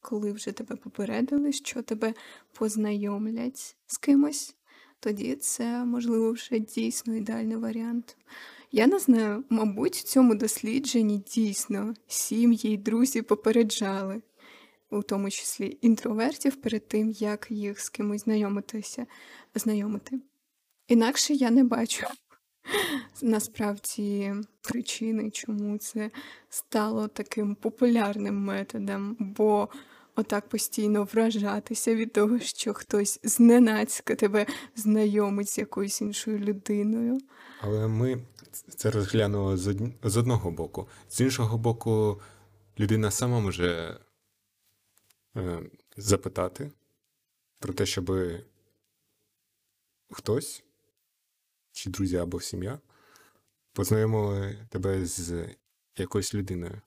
коли 0.00 0.32
вже 0.32 0.52
тебе 0.52 0.76
попередили, 0.76 1.52
що 1.52 1.82
тебе 1.82 2.14
познайомлять 2.52 3.76
з 3.86 3.96
кимось, 3.96 4.54
тоді 5.00 5.36
це, 5.36 5.84
можливо, 5.84 6.32
вже 6.32 6.58
дійсно 6.58 7.14
ідеальний 7.16 7.56
варіант. 7.56 8.16
Я 8.70 8.86
не 8.86 8.98
знаю, 8.98 9.44
мабуть, 9.50 9.96
в 9.96 10.02
цьому 10.02 10.34
дослідженні 10.34 11.18
дійсно 11.18 11.94
сім'ї 12.06 12.72
й 12.72 12.76
друзі 12.76 13.22
попереджали, 13.22 14.22
у 14.90 15.02
тому 15.02 15.30
числі 15.30 15.78
інтровертів, 15.80 16.56
перед 16.56 16.88
тим, 16.88 17.10
як 17.10 17.46
їх 17.50 17.80
з 17.80 17.88
кимось 17.88 18.24
знайомитися, 18.24 19.06
знайомити. 19.54 20.20
Інакше 20.88 21.34
я 21.34 21.50
не 21.50 21.64
бачу 21.64 22.06
насправді 23.22 24.34
причини, 24.62 25.30
чому 25.30 25.78
це 25.78 26.10
стало 26.48 27.08
таким 27.08 27.54
популярним 27.54 28.44
методом, 28.44 29.16
бо 29.20 29.68
отак 30.18 30.48
постійно 30.48 31.04
вражатися 31.04 31.94
від 31.94 32.12
того, 32.12 32.38
що 32.40 32.74
хтось 32.74 33.20
зненацька 33.22 34.14
тебе 34.14 34.46
знайомить 34.76 35.48
з 35.48 35.58
якоюсь 35.58 36.00
іншою 36.00 36.38
людиною. 36.38 37.18
Але 37.60 37.88
ми 37.88 38.22
це 38.76 38.90
розглянули 38.90 39.56
з, 39.56 39.66
одн... 39.66 39.88
з 40.02 40.16
одного 40.16 40.50
боку. 40.50 40.88
З 41.08 41.20
іншого 41.20 41.58
боку, 41.58 42.20
людина 42.78 43.10
сама 43.10 43.40
може 43.40 44.00
е, 45.36 45.62
запитати 45.96 46.70
про 47.58 47.72
те, 47.72 47.86
щоб 47.86 48.12
хтось, 50.10 50.64
чи 51.72 51.90
друзі 51.90 52.16
або 52.16 52.40
сім'я, 52.40 52.78
познайомили 53.72 54.66
тебе 54.70 55.06
з 55.06 55.48
якоюсь 55.96 56.34
людиною. 56.34 56.80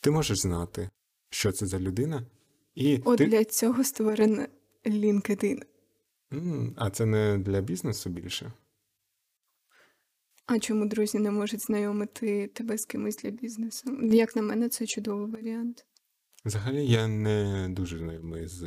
Ти 0.00 0.10
можеш 0.10 0.38
знати, 0.38 0.90
що 1.34 1.52
це 1.52 1.66
за 1.66 1.80
людина, 1.80 2.26
і 2.74 3.00
От 3.04 3.18
ти... 3.18 3.26
для 3.26 3.44
цього 3.44 3.84
створений 3.84 4.46
LinkedIn. 4.84 5.62
А 6.76 6.90
це 6.90 7.06
не 7.06 7.38
для 7.38 7.60
бізнесу 7.60 8.10
більше. 8.10 8.52
А 10.46 10.58
чому 10.58 10.86
друзі 10.86 11.18
не 11.18 11.30
можуть 11.30 11.60
знайомити 11.60 12.46
тебе 12.46 12.78
з 12.78 12.84
кимось 12.84 13.16
для 13.16 13.30
бізнесу? 13.30 13.98
Як 14.02 14.36
на 14.36 14.42
мене, 14.42 14.68
це 14.68 14.86
чудовий 14.86 15.30
варіант. 15.30 15.86
Взагалі, 16.44 16.86
я 16.86 17.08
не 17.08 17.68
дуже 17.70 17.98
знайомий 17.98 18.46
з 18.46 18.62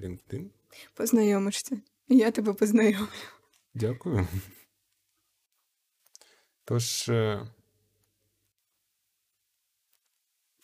LinkedIn. 0.00 0.50
Познайомишся. 0.94 1.80
Я 2.08 2.30
тебе 2.30 2.52
познайомлю. 2.52 3.08
Дякую. 3.74 4.28
Тож, 6.64 7.08
е, 7.08 7.46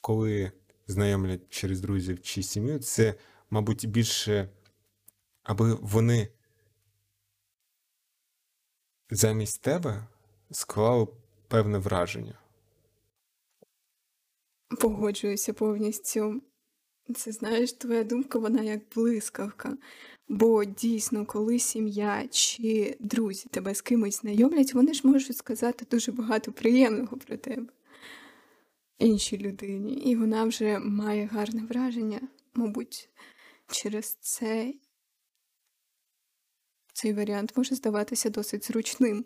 коли 0.00 0.52
знайомлять 0.88 1.48
через 1.48 1.80
друзів 1.80 2.22
чи 2.22 2.42
сім'ю, 2.42 2.78
це, 2.78 3.14
мабуть, 3.50 3.86
більше, 3.86 4.48
аби 5.42 5.74
вони 5.74 6.28
замість 9.10 9.62
тебе 9.62 10.06
склали 10.50 11.06
певне 11.48 11.78
враження. 11.78 12.38
Погоджуюся 14.80 15.52
повністю. 15.52 16.42
Це 17.14 17.32
знаєш, 17.32 17.72
твоя 17.72 18.04
думка, 18.04 18.38
вона 18.38 18.62
як 18.62 18.80
блискавка. 18.94 19.76
Бо 20.28 20.64
дійсно, 20.64 21.26
коли 21.26 21.58
сім'я 21.58 22.28
чи 22.30 22.96
друзі 23.00 23.46
тебе 23.50 23.74
з 23.74 23.82
кимось 23.82 24.20
знайомлять, 24.20 24.74
вони 24.74 24.94
ж 24.94 25.06
можуть 25.06 25.36
сказати 25.36 25.86
дуже 25.90 26.12
багато 26.12 26.52
приємного 26.52 27.16
про 27.16 27.36
тебе 27.36 27.66
іншій 28.98 29.38
людині. 29.38 29.94
І 29.94 30.16
вона 30.16 30.44
вже 30.44 30.78
має 30.78 31.26
гарне 31.26 31.62
враження, 31.62 32.20
мабуть, 32.54 33.10
через 33.66 34.14
це 34.14 34.74
цей 36.92 37.12
варіант 37.12 37.52
може 37.56 37.74
здаватися 37.74 38.30
досить 38.30 38.66
зручним. 38.66 39.24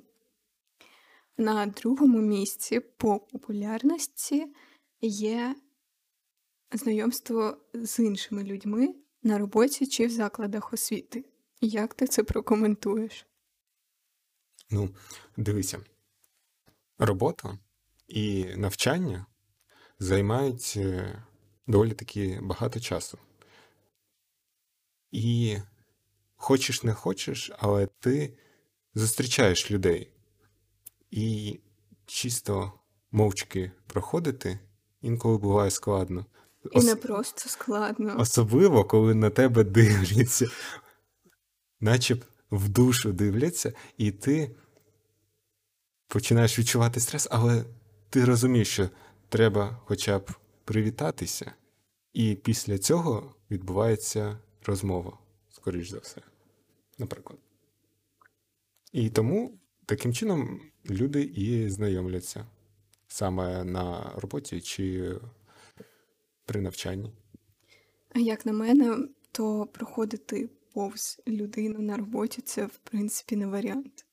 На 1.36 1.66
другому 1.66 2.18
місці 2.18 2.80
по 2.80 3.20
популярності 3.20 4.54
є 5.00 5.56
знайомство 6.72 7.56
з 7.74 7.98
іншими 7.98 8.44
людьми 8.44 8.94
на 9.22 9.38
роботі 9.38 9.86
чи 9.86 10.06
в 10.06 10.10
закладах 10.10 10.72
освіти. 10.72 11.24
Як 11.60 11.94
ти 11.94 12.06
це 12.06 12.24
прокоментуєш? 12.24 13.26
Ну, 14.70 14.94
дивися, 15.36 15.80
робота 16.98 17.58
і 18.08 18.44
навчання 18.56 19.26
займають 20.02 20.74
е, 20.76 21.22
доволі 21.66 21.92
таки 21.92 22.38
багато 22.42 22.80
часу. 22.80 23.18
І 25.10 25.56
хочеш 26.36 26.82
не 26.82 26.94
хочеш, 26.94 27.50
але 27.58 27.86
ти 27.86 28.34
зустрічаєш 28.94 29.70
людей. 29.70 30.12
І 31.10 31.60
чисто 32.06 32.72
мовчки 33.10 33.72
проходити 33.86 34.58
інколи 35.00 35.38
буває 35.38 35.70
складно. 35.70 36.26
І 36.72 36.78
Ос- 36.78 36.84
не 36.84 36.96
просто 36.96 37.48
складно. 37.48 38.16
Особливо, 38.18 38.84
коли 38.84 39.14
на 39.14 39.30
тебе 39.30 39.64
дивляться, 39.64 40.46
наче 41.80 42.16
в 42.50 42.68
душу 42.68 43.12
дивляться, 43.12 43.72
і 43.96 44.10
ти 44.10 44.56
починаєш 46.08 46.58
відчувати 46.58 47.00
стрес, 47.00 47.28
але 47.30 47.64
ти 48.10 48.24
розумієш, 48.24 48.68
що 48.68 48.88
треба 49.32 49.80
хоча 49.84 50.18
б 50.18 50.30
привітатися 50.64 51.52
І 52.12 52.34
після 52.34 52.78
цього 52.78 53.34
відбувається 53.50 54.38
розмова, 54.66 55.18
скоріш 55.50 55.90
за 55.90 55.98
все, 55.98 56.20
наприклад. 56.98 57.38
І 58.92 59.10
тому 59.10 59.58
таким 59.86 60.12
чином 60.12 60.60
люди 60.90 61.22
і 61.22 61.70
знайомляться 61.70 62.46
саме 63.08 63.64
на 63.64 64.12
роботі 64.16 64.60
чи 64.60 65.14
при 66.44 66.60
навчанні. 66.60 67.12
А 68.14 68.18
як 68.18 68.46
на 68.46 68.52
мене, 68.52 69.08
то 69.32 69.66
проходити 69.66 70.48
повз 70.74 71.22
людину 71.28 71.78
на 71.78 71.96
роботі 71.96 72.42
це, 72.42 72.66
в 72.66 72.78
принципі, 72.78 73.36
не 73.36 73.46
варіант. 73.46 74.06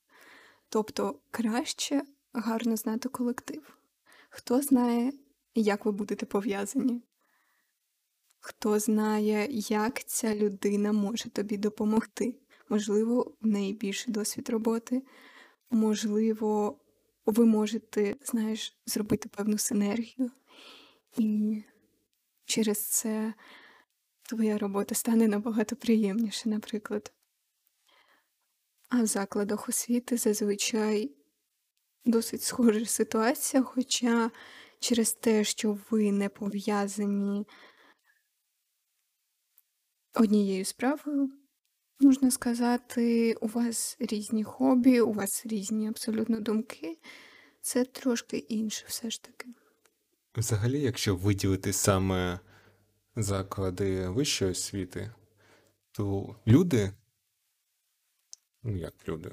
Тобто 0.68 1.18
краще 1.30 2.02
гарно 2.32 2.76
знати 2.76 3.08
колектив. 3.08 3.79
Хто 4.30 4.62
знає, 4.62 5.12
як 5.54 5.84
ви 5.84 5.92
будете 5.92 6.26
пов'язані? 6.26 7.02
Хто 8.40 8.78
знає, 8.78 9.46
як 9.50 10.04
ця 10.04 10.34
людина 10.34 10.92
може 10.92 11.30
тобі 11.30 11.56
допомогти? 11.56 12.34
Можливо, 12.68 13.34
в 13.40 13.46
неї 13.46 13.72
більший 13.72 14.12
досвід 14.12 14.50
роботи, 14.50 15.02
можливо, 15.70 16.78
ви 17.26 17.46
можете, 17.46 18.16
знаєш, 18.24 18.80
зробити 18.86 19.28
певну 19.28 19.58
синергію, 19.58 20.30
і 21.16 21.62
через 22.44 22.78
це 22.78 23.34
твоя 24.22 24.58
робота 24.58 24.94
стане 24.94 25.28
набагато 25.28 25.76
приємніше, 25.76 26.48
наприклад. 26.48 27.12
А 28.88 29.02
в 29.02 29.06
закладах 29.06 29.68
освіти 29.68 30.16
зазвичай 30.16 31.19
досить 32.04 32.42
схожа 32.42 32.86
ситуація, 32.86 33.62
хоча 33.62 34.30
через 34.80 35.12
те, 35.12 35.44
що 35.44 35.78
ви 35.90 36.12
не 36.12 36.28
пов'язані 36.28 37.46
однією 40.14 40.64
справою, 40.64 41.30
можна 42.00 42.30
сказати, 42.30 43.34
у 43.40 43.46
вас 43.46 43.96
різні 44.00 44.44
хобі, 44.44 45.00
у 45.00 45.12
вас 45.12 45.46
різні 45.46 45.88
абсолютно 45.88 46.40
думки, 46.40 46.98
це 47.60 47.84
трошки 47.84 48.36
інше 48.36 48.84
все 48.88 49.10
ж 49.10 49.22
таки. 49.22 49.48
Взагалі, 50.36 50.80
якщо 50.80 51.16
виділити 51.16 51.72
саме 51.72 52.40
заклади 53.16 54.08
вищої 54.08 54.50
освіти, 54.50 55.14
то 55.92 56.36
люди, 56.46 56.92
ну 58.62 58.76
як 58.76 59.08
люди, 59.08 59.32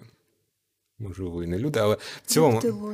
можливо, 0.99 1.43
і 1.43 1.47
не 1.47 1.57
люди, 1.59 1.79
але 1.79 1.95
в 1.95 2.21
цілому, 2.25 2.61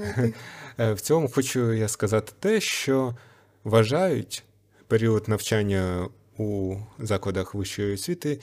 е, 0.80 0.94
в 0.94 1.02
цілому 1.02 1.30
хочу 1.30 1.74
я 1.74 1.88
сказати 1.88 2.34
те, 2.40 2.62
що 2.62 3.16
вважають 3.64 4.44
період 4.88 5.28
навчання 5.28 6.10
у 6.38 6.76
закладах 7.00 7.54
вищої 7.54 7.94
освіти 7.94 8.40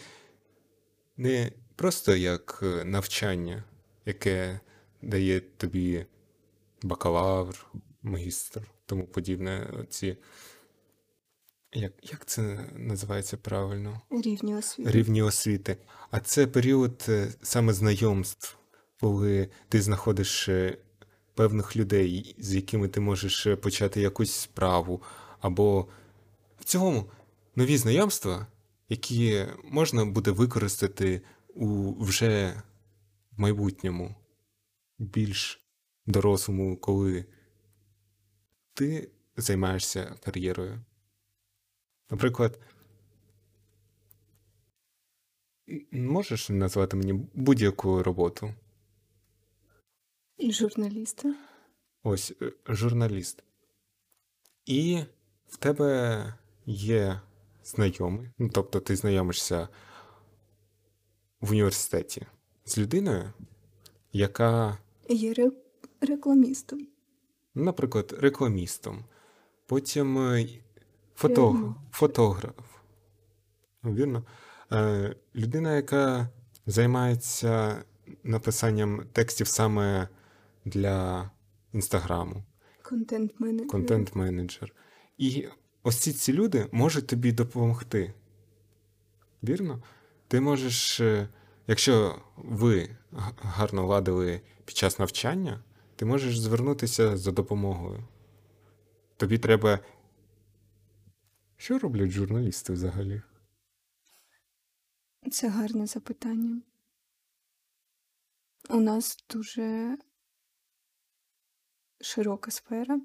не 1.21 1.52
просто 1.76 2.17
як 2.17 2.61
е, 2.62 2.85
навчання, 2.85 3.64
яке 4.07 4.61
дає 5.02 5.40
тобі 5.40 6.07
бакалавр, 6.83 7.67
магістр, 8.02 8.62
тому 8.87 9.07
подібне. 9.07 9.85
Ці, 9.88 10.17
як, 11.73 11.93
як 12.02 12.25
це 12.26 12.69
називається 12.76 13.37
правильно? 13.37 14.00
Рівні 14.11 14.55
освіти. 14.55 14.90
Рівні 14.90 15.23
освіти. 15.23 15.76
А 16.11 16.21
це 16.21 16.47
період 16.47 17.07
е, 17.09 17.29
саме 17.43 17.73
знайомств, 17.73 18.57
коли 19.00 19.49
ти 19.69 19.83
знаходиш 19.83 20.49
е, 20.49 20.78
певних 21.35 21.76
людей, 21.76 22.35
з 22.38 22.54
якими 22.54 22.88
ти 22.88 23.00
можеш 23.00 23.47
е, 23.47 23.57
почати 23.57 24.00
якусь 24.00 24.33
справу, 24.33 25.02
або 25.40 25.87
в 26.59 26.64
цілому 26.64 27.11
нові 27.57 27.77
знайомства, 27.77 28.46
які 28.88 29.46
можна 29.64 30.05
буде 30.05 30.31
використати 30.31 31.22
у 31.55 31.92
вже 32.05 32.62
майбутньому, 33.37 34.14
більш 34.98 35.61
дорослому, 36.07 36.77
коли 36.77 37.25
ти 38.75 39.11
займаєшся 39.37 40.16
кар'єрою. 40.25 40.81
Наприклад, 42.11 42.59
можеш 45.90 46.48
назвати 46.48 46.96
мені 46.96 47.12
будь-яку 47.35 48.03
роботу? 48.03 48.55
І 50.40 50.53
журналісти. 50.53 51.35
Ось 52.03 52.33
е, 52.42 52.53
журналіст. 52.68 53.42
І 54.66 55.03
в 55.48 55.57
тебе 55.57 56.35
є 56.66 57.20
знайомий, 57.64 58.29
ну 58.38 58.48
тобто 58.53 58.81
ти 58.81 58.96
знайомишся 58.96 59.68
в 61.40 61.50
університеті 61.50 62.26
з 62.64 62.79
людиною, 62.79 63.33
яка, 64.12 64.79
Є 65.09 65.33
ре- 65.33 65.53
рекламістом. 66.00 66.87
наприклад, 67.55 68.14
рекламістом, 68.18 69.05
потім 69.66 70.18
е, 70.18 70.48
фотог... 71.14 71.57
Фотограф. 71.92 72.55
Вірно? 73.85 74.24
Е, 74.72 75.16
людина, 75.35 75.76
яка 75.76 76.29
займається 76.66 77.85
написанням 78.24 79.07
текстів 79.12 79.48
саме 79.48 80.09
для 80.70 81.30
інстаграму. 81.72 82.44
Контент-менеджер. 82.83 83.68
контент-менеджер. 83.68 84.74
І 85.18 85.48
ось 85.83 85.96
ці, 85.96 86.12
ці 86.12 86.33
люди 86.33 86.68
можуть 86.72 87.06
тобі 87.06 87.33
допомогти. 87.33 88.14
Вірно? 89.42 89.83
Ти 90.28 90.40
можеш, 90.40 91.00
е, 91.00 91.28
якщо 91.66 92.22
ви 92.37 92.96
гарно 93.37 93.87
ладили 93.87 94.40
під 94.64 94.76
час 94.76 94.98
навчання, 94.98 95.64
ти 95.96 96.04
можеш 96.04 96.38
звернутися 96.38 97.16
за 97.16 97.33
допомогою. 97.33 98.04
Тобі 99.16 99.38
треба. 99.38 99.78
Що 101.56 101.78
роблять 101.78 102.11
журналісти 102.11 102.72
взагалі? 102.72 103.22
Це 105.30 105.48
гарне 105.48 105.87
запитання. 105.87 106.62
У 108.70 108.80
нас 108.80 109.24
дуже 109.30 109.96
широка 112.01 112.51
сфера. 112.51 113.01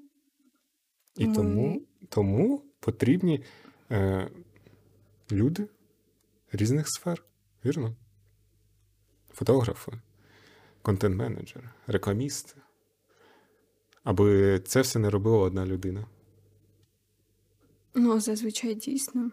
І 1.16 1.26
Ми- 1.26 1.34
тому, 1.34 1.82
тому 2.08 2.62
потрібні 2.80 3.44
е, 3.90 4.30
люди 5.32 5.68
різних 6.52 6.88
сфер. 6.88 7.24
Вірно? 7.64 7.96
Фотографи, 9.32 9.92
контент-менеджери, 10.82 11.70
рекламісти. 11.86 12.54
Аби 14.04 14.60
це 14.60 14.80
все 14.80 14.98
не 14.98 15.10
робила 15.10 15.38
одна 15.38 15.66
людина. 15.66 16.06
Ну, 17.94 18.20
зазвичай 18.20 18.74
дійсно. 18.74 19.30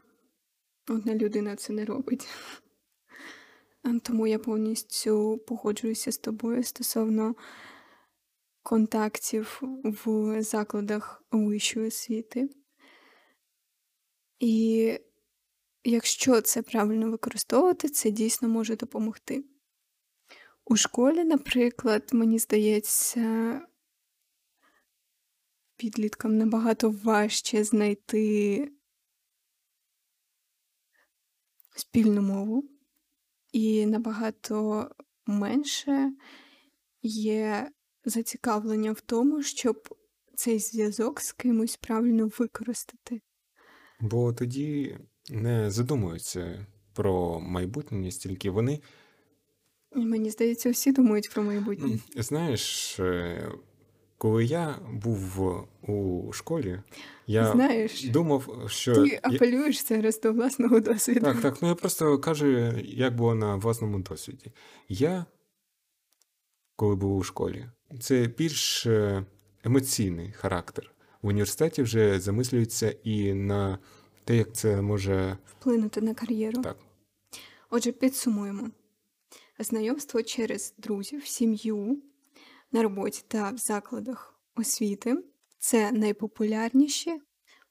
Одна 0.90 1.16
людина 1.16 1.56
це 1.56 1.74
не 1.74 1.86
робить. 1.86 2.28
Тому 4.02 4.28
я 4.28 4.40
повністю 4.40 5.38
погоджуюся 5.48 6.12
з 6.12 6.18
тобою 6.18 6.64
стосовно 6.64 7.36
контактів 8.64 9.62
в 9.84 10.42
закладах 10.44 11.24
вищої 11.32 11.88
освіти. 11.88 12.50
І 14.40 15.00
якщо 15.84 16.42
це 16.42 16.62
правильно 16.62 17.12
використовувати, 17.12 17.90
це 17.90 18.12
дійсно 18.12 18.50
може 18.50 18.76
допомогти. 18.76 19.44
У 20.66 20.76
школі, 20.76 21.24
наприклад, 21.24 22.10
мені 22.14 22.40
здається, 22.40 23.62
підліткам 25.76 26.38
набагато 26.38 26.90
важче 26.90 27.64
знайти 27.64 28.72
спільну 31.76 32.22
мову, 32.22 32.70
і 33.52 33.86
набагато 33.86 34.90
менше 35.26 36.14
є 37.02 37.72
зацікавлення 38.06 38.92
в 38.92 39.02
тому, 39.02 39.44
щоб 39.44 39.90
цей 40.36 40.60
зв'язок 40.60 41.22
з 41.22 41.32
кимось 41.32 41.76
правильно 41.78 42.30
використати. 42.40 43.22
Бо 44.00 44.34
тоді 44.34 44.98
не 45.30 45.72
задумуються 45.72 46.66
про 46.94 47.40
майбутнє 47.40 48.12
стільки 48.12 48.50
вони. 48.50 48.80
Мені 49.96 50.30
здається, 50.30 50.72
всі 50.72 50.92
думають 50.92 51.30
про 51.34 51.44
майбутнє. 51.44 52.00
Знаєш, 52.16 53.00
е, 53.00 53.52
коли 54.18 54.46
я 54.46 54.80
був 54.92 55.42
у 55.88 56.32
школі, 56.34 56.82
я 57.28 57.52
Знаєш, 57.52 58.04
думав, 58.10 58.50
що. 58.68 58.94
ти 58.96 59.08
я- 59.10 59.20
апелюєш 59.24 59.86
зараз 59.88 60.20
до 60.22 60.34
власного 60.34 60.80
досвіду. 60.80 61.20
Так, 61.20 61.42
так, 61.42 61.62
ну 61.62 61.68
я 61.68 61.76
просто 61.76 62.20
кажу, 62.20 62.48
як 62.78 63.16
було 63.16 63.36
на 63.36 63.56
власному 63.56 64.00
досвіді. 64.00 64.52
Я, 64.90 65.26
коли 66.76 66.96
був 66.96 67.18
у 67.18 67.24
школі, 67.24 67.66
це 68.00 68.28
більш 68.38 68.86
е, 68.86 69.26
емоційний 69.64 70.32
характер. 70.32 70.92
В 71.22 71.28
університеті 71.28 71.82
вже 71.82 72.20
замислюються 72.20 72.96
і 73.04 73.34
на 73.34 73.80
те, 74.24 74.36
як 74.36 74.54
це 74.54 74.82
може. 74.82 75.38
Вплинути 75.46 76.02
на 76.02 76.14
кар'єру. 76.14 76.62
Так. 76.62 76.78
Отже, 77.70 77.92
підсумуємо. 77.92 78.72
Знайомство 79.60 80.24
через 80.24 80.74
друзів, 80.78 81.26
сім'ю, 81.26 82.02
на 82.72 82.84
роботі 82.84 83.24
та 83.28 83.52
в 83.52 83.58
закладах 83.58 84.40
освіти 84.56 85.24
це 85.60 85.92
найпопулярніші. 85.92 87.22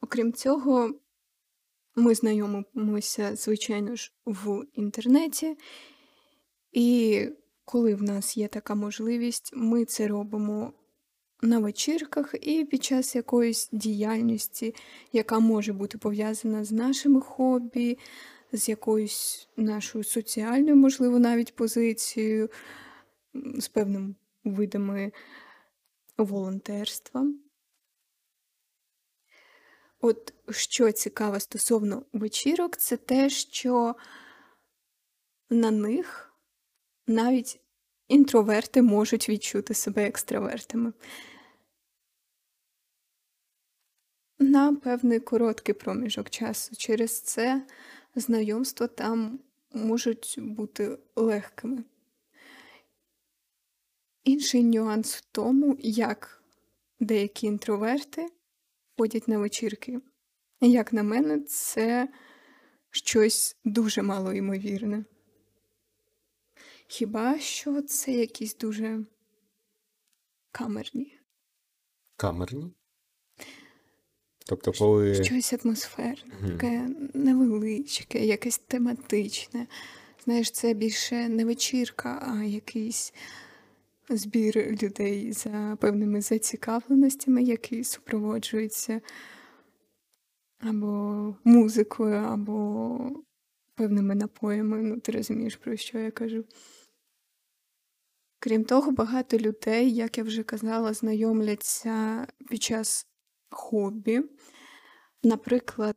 Окрім 0.01 0.33
цього, 0.33 0.95
ми 1.97 2.15
знайомимося, 2.15 3.37
звичайно 3.37 3.97
ж, 3.97 4.13
в 4.27 4.65
інтернеті. 4.73 5.57
І 6.73 7.29
коли 7.64 7.94
в 7.94 8.03
нас 8.03 8.37
є 8.37 8.48
така 8.48 8.75
можливість, 8.75 9.51
ми 9.55 9.85
це 9.85 10.09
робимо 10.09 10.72
на 11.42 11.59
вечірках 11.59 12.35
і 12.40 12.64
під 12.64 12.85
час 12.85 13.14
якоїсь 13.14 13.68
діяльності, 13.72 14.75
яка 15.12 15.38
може 15.38 15.72
бути 15.72 15.98
пов'язана 15.98 16.64
з 16.64 16.72
нашими 16.72 17.20
хобі, 17.20 17.98
з 18.53 18.68
якоюсь 18.68 19.48
нашою 19.57 20.05
соціальною, 20.05 20.77
можливо, 20.77 21.18
навіть 21.18 21.57
позицією, 21.57 22.51
з 23.59 23.68
певними 23.68 24.14
видами 24.44 25.12
волонтерства. 26.18 27.27
От 30.01 30.35
що 30.51 30.92
цікаво 30.92 31.40
стосовно 31.40 32.03
вечірок, 32.12 32.77
це 32.77 32.96
те, 32.96 33.31
що 33.31 33.96
на 35.51 35.70
них 35.70 36.32
навіть 37.07 37.61
інтроверти 38.09 38.83
можуть 38.83 39.29
відчути 39.29 39.75
себе 39.75 40.07
екстравертами. 40.07 40.93
На 44.38 44.75
певний 44.75 45.21
короткий 45.21 45.75
проміжок 45.75 46.31
часу. 46.31 46.77
Через 46.77 47.21
це 47.21 47.67
знайомства 48.15 48.87
там 48.87 49.41
можуть 49.75 50.35
бути 50.38 50.99
легкими. 51.17 51.85
Інший 54.25 54.65
нюанс 54.65 55.15
в 55.15 55.21
тому, 55.33 55.77
як 55.81 56.43
деякі 57.01 57.47
інтроверти 57.47 58.29
ходять 58.99 59.29
на 59.29 59.38
вечірки. 59.38 60.01
Як 60.61 60.93
на 60.93 61.03
мене, 61.03 61.41
це 61.41 62.09
щось 62.91 63.57
дуже 63.65 64.03
малоймовірне. 64.03 65.05
Хіба 66.93 67.39
що 67.39 67.83
це 67.83 68.13
якісь 68.13 68.57
дуже 68.57 69.05
камерні, 70.51 71.19
Камерні. 72.17 72.73
Тобто, 74.47 74.73
коли. 74.73 75.25
щось 75.25 75.53
атмосферне, 75.53 76.33
Мгм. 76.41 76.51
таке 76.51 76.89
невеличке, 77.15 78.27
якесь 78.27 78.59
тематичне. 78.59 79.67
Знаєш, 80.25 80.51
це 80.51 80.75
більше 80.75 81.29
не 81.29 81.45
вечірка, 81.45 82.23
а 82.29 82.45
якийсь 82.45 83.15
збір 84.09 84.57
людей 84.83 85.33
за 85.33 85.79
певними 85.81 86.21
зацікавленостями, 86.21 87.43
які 87.43 87.85
супроводжуються 87.85 89.01
або 90.59 91.37
музикою, 91.45 92.15
або 92.17 92.99
певними 93.75 94.15
напоями. 94.15 94.83
Ну, 94.83 95.01
ти 95.01 95.13
розумієш, 95.13 95.57
про 95.57 95.77
що 95.77 95.99
я 95.99 96.11
кажу. 96.11 96.45
Крім 98.45 98.65
того, 98.65 98.93
багато 98.93 99.39
людей, 99.39 99.95
як 99.95 100.19
я 100.19 100.25
вже 100.25 100.43
казала, 100.43 100.93
знайомляться 100.93 102.27
під 102.49 102.63
час 102.63 103.07
хобі. 103.51 104.23
Наприклад, 105.23 105.97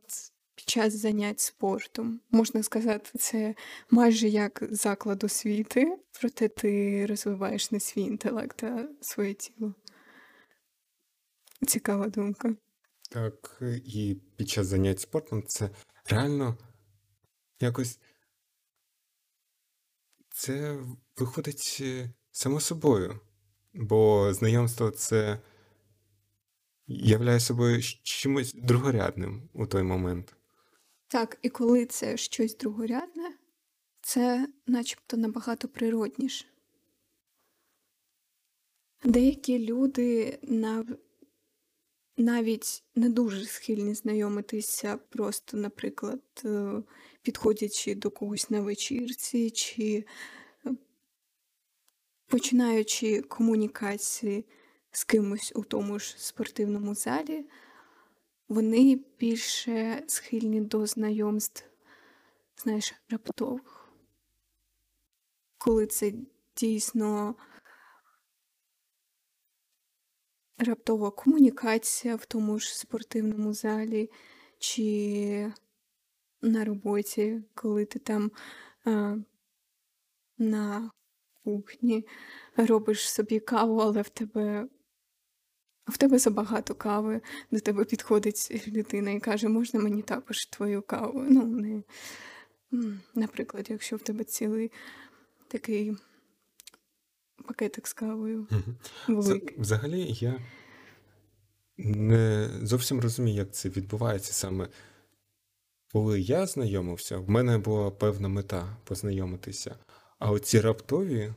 під 0.54 0.68
час 0.68 0.96
занять 0.96 1.40
спортом. 1.40 2.20
Можна 2.30 2.62
сказати, 2.62 3.18
це 3.18 3.54
майже 3.90 4.28
як 4.28 4.62
заклад 4.70 5.24
освіти, 5.24 5.98
проте 6.20 6.48
ти 6.48 7.06
розвиваєш 7.06 7.70
не 7.70 7.80
свій 7.80 8.02
інтелект, 8.02 8.62
а 8.62 8.88
своє 9.00 9.34
тіло. 9.34 9.74
Цікава 11.66 12.08
думка. 12.08 12.54
Так, 13.10 13.62
і 13.84 14.16
під 14.36 14.48
час 14.48 14.66
занять 14.66 15.00
спортом 15.00 15.42
це 15.46 15.70
реально 16.04 16.58
якось 17.60 17.98
це 20.30 20.78
виходить 21.16 21.82
само 22.36 22.60
собою, 22.60 23.20
бо 23.74 24.32
знайомство 24.34 24.90
це 24.90 25.38
являє 26.86 27.40
собою 27.40 27.82
чимось 28.02 28.54
другорядним 28.54 29.48
у 29.52 29.66
той 29.66 29.82
момент. 29.82 30.36
Так, 31.08 31.38
і 31.42 31.48
коли 31.48 31.86
це 31.86 32.16
щось 32.16 32.56
другорядне, 32.56 33.34
це 34.00 34.48
начебто 34.66 35.16
набагато 35.16 35.68
природніше. 35.68 36.44
Деякі 39.04 39.58
люди 39.58 40.38
нав... 40.42 40.86
навіть 42.16 42.84
не 42.94 43.08
дуже 43.08 43.44
схильні 43.44 43.94
знайомитися, 43.94 44.96
просто, 44.96 45.56
наприклад, 45.56 46.22
е, 46.44 46.82
підходячи 47.22 47.94
до 47.94 48.10
когось 48.10 48.50
на 48.50 48.60
вечірці, 48.60 49.50
чи 49.50 50.04
починаючи 52.26 53.22
комунікації 53.22 54.44
з 54.90 55.04
кимось 55.04 55.52
у 55.56 55.62
тому 55.62 55.98
ж 55.98 56.14
спортивному 56.18 56.94
залі, 56.94 57.46
вони 58.48 59.00
більше 59.18 60.04
схильні 60.06 60.60
до 60.60 60.86
знайомств, 60.86 61.64
знаєш, 62.56 62.94
раптових. 63.10 63.88
Коли 65.58 65.86
це 65.86 66.12
дійсно 66.56 67.34
раптова 70.58 71.10
комунікація 71.10 72.16
в 72.16 72.26
тому 72.26 72.58
ж 72.58 72.78
спортивному 72.78 73.52
залі, 73.52 74.10
чи 74.58 75.52
на 76.42 76.64
роботі, 76.64 77.42
коли 77.54 77.84
ти 77.84 77.98
там 77.98 78.30
а, 78.84 79.16
на 80.38 80.90
кухні 81.46 82.06
робиш 82.56 83.10
собі 83.10 83.40
каву, 83.40 83.78
але 83.78 84.02
в 84.02 84.08
тебе 84.08 84.68
в 85.86 85.98
тебе 85.98 86.18
забагато 86.18 86.74
кави, 86.74 87.20
до 87.50 87.60
тебе 87.60 87.84
підходить 87.84 88.68
людина 88.68 89.10
і 89.10 89.20
каже, 89.20 89.48
можна 89.48 89.80
мені 89.80 90.02
також 90.02 90.46
твою 90.46 90.82
каву? 90.82 91.24
Ну, 91.30 91.46
не... 91.46 91.82
Наприклад, 93.14 93.66
якщо 93.70 93.96
в 93.96 94.00
тебе 94.00 94.24
цілий 94.24 94.72
такий 95.48 95.96
пакетик 97.48 97.88
з 97.88 97.92
кавою. 97.92 98.46
Великий. 99.08 99.60
взагалі 99.60 100.16
я 100.20 100.40
не 101.78 102.50
зовсім 102.62 103.00
розумію, 103.00 103.36
як 103.36 103.52
це 103.52 103.68
відбувається 103.68 104.32
саме. 104.32 104.68
Коли 105.92 106.20
я 106.20 106.46
знайомився, 106.46 107.18
в 107.18 107.30
мене 107.30 107.58
була 107.58 107.90
певна 107.90 108.28
мета 108.28 108.76
познайомитися. 108.84 109.76
А 110.18 110.30
оці 110.30 110.60
раптові 110.60 111.32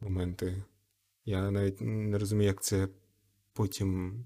моменти, 0.00 0.62
я 1.24 1.50
навіть 1.50 1.80
не 1.80 2.18
розумію, 2.18 2.46
як 2.46 2.62
це 2.62 2.88
потім, 3.52 4.24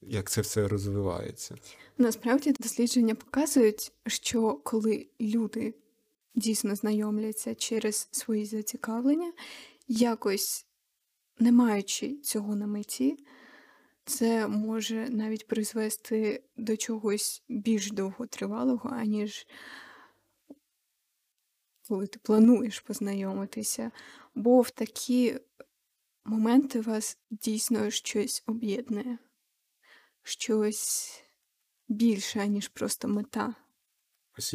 як 0.00 0.30
це 0.30 0.40
все 0.40 0.68
розвивається. 0.68 1.56
Насправді 1.98 2.52
дослідження 2.52 3.14
показують, 3.14 3.92
що 4.06 4.54
коли 4.54 5.06
люди 5.20 5.74
дійсно 6.34 6.74
знайомляться 6.74 7.54
через 7.54 8.08
свої 8.10 8.44
зацікавлення, 8.44 9.32
якось 9.88 10.66
не 11.38 11.52
маючи 11.52 12.16
цього 12.16 12.56
на 12.56 12.66
меті, 12.66 13.16
це 14.04 14.48
може 14.48 15.08
навіть 15.10 15.46
призвести 15.46 16.42
до 16.56 16.76
чогось 16.76 17.42
більш 17.48 17.92
довготривалого, 17.92 18.90
аніж 18.90 19.46
коли 21.88 22.06
ти 22.06 22.18
плануєш 22.22 22.80
познайомитися. 22.80 23.90
Бо 24.34 24.60
в 24.60 24.70
такі 24.70 25.40
моменти 26.24 26.80
вас 26.80 27.18
дійсно 27.30 27.90
щось 27.90 28.42
об'єднує, 28.46 29.18
щось 30.22 31.22
більше, 31.88 32.48
ніж 32.48 32.68
просто 32.68 33.08
мета. 33.08 33.54
Ось 34.38 34.54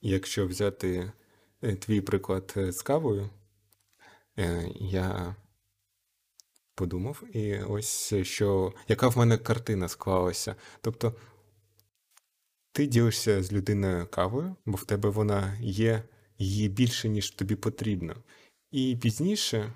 якщо 0.00 0.46
взяти 0.46 1.12
е, 1.62 1.76
твій 1.76 2.00
приклад 2.00 2.54
е, 2.56 2.72
з 2.72 2.82
кавою, 2.82 3.30
е, 4.38 4.70
я 4.74 5.36
подумав, 6.74 7.22
і 7.36 7.58
ось 7.58 8.14
що 8.22 8.74
яка 8.88 9.08
в 9.08 9.18
мене 9.18 9.38
картина 9.38 9.88
склалася. 9.88 10.56
Тобто 10.80 11.14
ти 12.72 12.86
ділишся 12.86 13.42
з 13.42 13.52
людиною 13.52 14.06
кавою, 14.06 14.56
бо 14.66 14.76
в 14.76 14.84
тебе 14.84 15.08
вона 15.08 15.58
є, 15.60 16.02
її 16.38 16.68
більше, 16.68 17.08
ніж 17.08 17.30
тобі 17.30 17.56
потрібно. 17.56 18.16
І 18.70 18.96
пізніше 19.02 19.72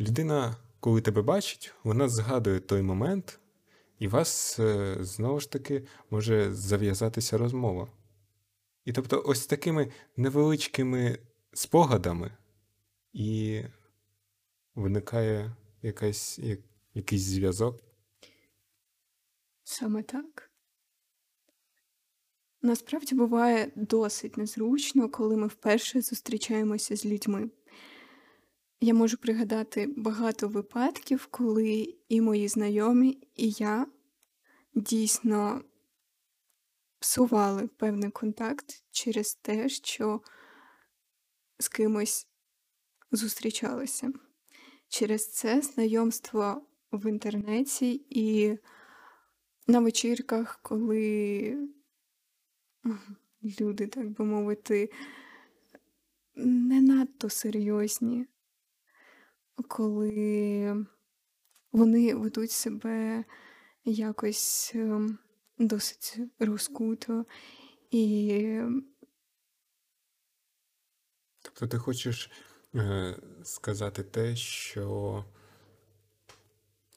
людина, 0.00 0.56
коли 0.80 1.00
тебе 1.00 1.22
бачить, 1.22 1.74
вона 1.84 2.08
згадує 2.08 2.60
той 2.60 2.82
момент, 2.82 3.40
і 3.98 4.08
вас 4.08 4.58
е, 4.58 4.96
знову 5.00 5.40
ж 5.40 5.50
таки 5.50 5.86
може 6.10 6.54
зав'язатися 6.54 7.38
розмова. 7.38 7.88
І 8.84 8.92
тобто, 8.92 9.22
ось 9.26 9.46
такими 9.46 9.92
невеличкими 10.16 11.18
спогадами 11.52 12.36
і 13.12 13.62
виникає 14.74 15.56
якась, 15.82 16.38
як, 16.38 16.60
якийсь 16.94 17.22
зв'язок. 17.22 17.82
Саме 19.64 20.02
так. 20.02 20.45
Насправді 22.62 23.14
буває 23.14 23.72
досить 23.76 24.36
незручно, 24.36 25.08
коли 25.08 25.36
ми 25.36 25.46
вперше 25.46 26.00
зустрічаємося 26.00 26.96
з 26.96 27.06
людьми. 27.06 27.50
Я 28.80 28.94
можу 28.94 29.16
пригадати 29.16 29.94
багато 29.96 30.48
випадків, 30.48 31.28
коли 31.30 31.94
і 32.08 32.20
мої 32.20 32.48
знайомі, 32.48 33.18
і 33.34 33.50
я 33.50 33.86
дійсно 34.74 35.64
псували 36.98 37.66
певний 37.66 38.10
контакт 38.10 38.84
через 38.90 39.34
те, 39.34 39.68
що 39.68 40.20
з 41.58 41.68
кимось 41.68 42.28
зустрічалися. 43.12 44.12
Через 44.88 45.32
це 45.32 45.62
знайомство 45.62 46.66
в 46.92 47.10
інтернеті 47.10 48.06
і 48.10 48.58
на 49.66 49.80
вечірках, 49.80 50.60
коли 50.62 51.68
люди, 53.60 53.86
так 53.86 54.10
би 54.10 54.24
мовити, 54.24 54.90
не 56.34 56.80
надто 56.80 57.30
серйозні, 57.30 58.26
коли 59.68 60.86
вони 61.72 62.14
ведуть 62.14 62.50
себе 62.50 63.24
якось 63.84 64.72
ем, 64.74 65.18
досить 65.58 66.18
розкуто 66.38 67.26
і 67.90 68.60
Тобто 71.42 71.66
ти 71.66 71.78
хочеш 71.78 72.30
е, 72.74 73.16
сказати 73.42 74.02
те, 74.02 74.36
що 74.36 75.24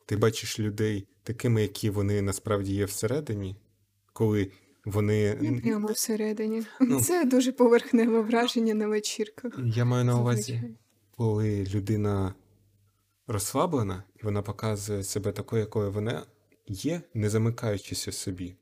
ти 0.05 0.17
бачиш 0.17 0.59
людей 0.59 1.07
такими, 1.23 1.61
які 1.61 1.89
вони 1.89 2.21
насправді 2.21 2.73
є 2.73 2.85
всередині, 2.85 3.55
коли 4.13 4.51
вони. 4.85 5.59
прямо 5.63 5.87
всередині. 5.87 6.63
Ну, 6.81 7.01
Це 7.01 7.25
дуже 7.25 7.51
поверхневе 7.51 8.21
враження 8.21 8.73
на 8.73 8.87
вечірках. 8.87 9.59
я 9.65 9.85
маю 9.85 10.05
на 10.05 10.19
увазі, 10.19 10.63
коли 11.17 11.63
людина 11.73 12.33
розслаблена, 13.27 14.03
і 14.19 14.23
вона 14.23 14.41
показує 14.41 15.03
себе 15.03 15.31
такою, 15.31 15.59
якою 15.59 15.91
вона 15.91 16.25
є, 16.67 17.01
не 17.13 17.29
замикаючись 17.29 18.07
у 18.07 18.11
собі. 18.11 18.55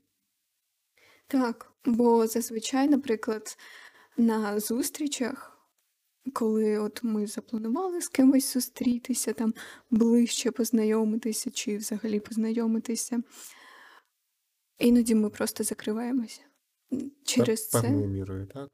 Так, 1.28 1.72
бо 1.86 2.28
зазвичай, 2.28 2.88
наприклад, 2.88 3.58
на 4.18 4.60
зустрічах, 4.60 5.58
коли 6.34 6.78
от 6.80 7.04
ми 7.04 7.28
запланували 7.28 8.02
з 8.02 8.08
кимось 8.08 8.54
зустрітися, 8.54 9.34
там 9.34 9.54
ближче 9.92 10.52
познайомитися 10.52 11.52
чи 11.52 11.78
взагалі 11.78 12.20
познайомитися, 12.20 13.22
іноді 14.80 15.16
ми 15.16 15.30
просто 15.30 15.64
закриваємося. 15.64 16.42
Через 17.26 17.70
це 17.70 17.82
Певною 17.82 18.08
мірою, 18.08 18.48
так? 18.48 18.70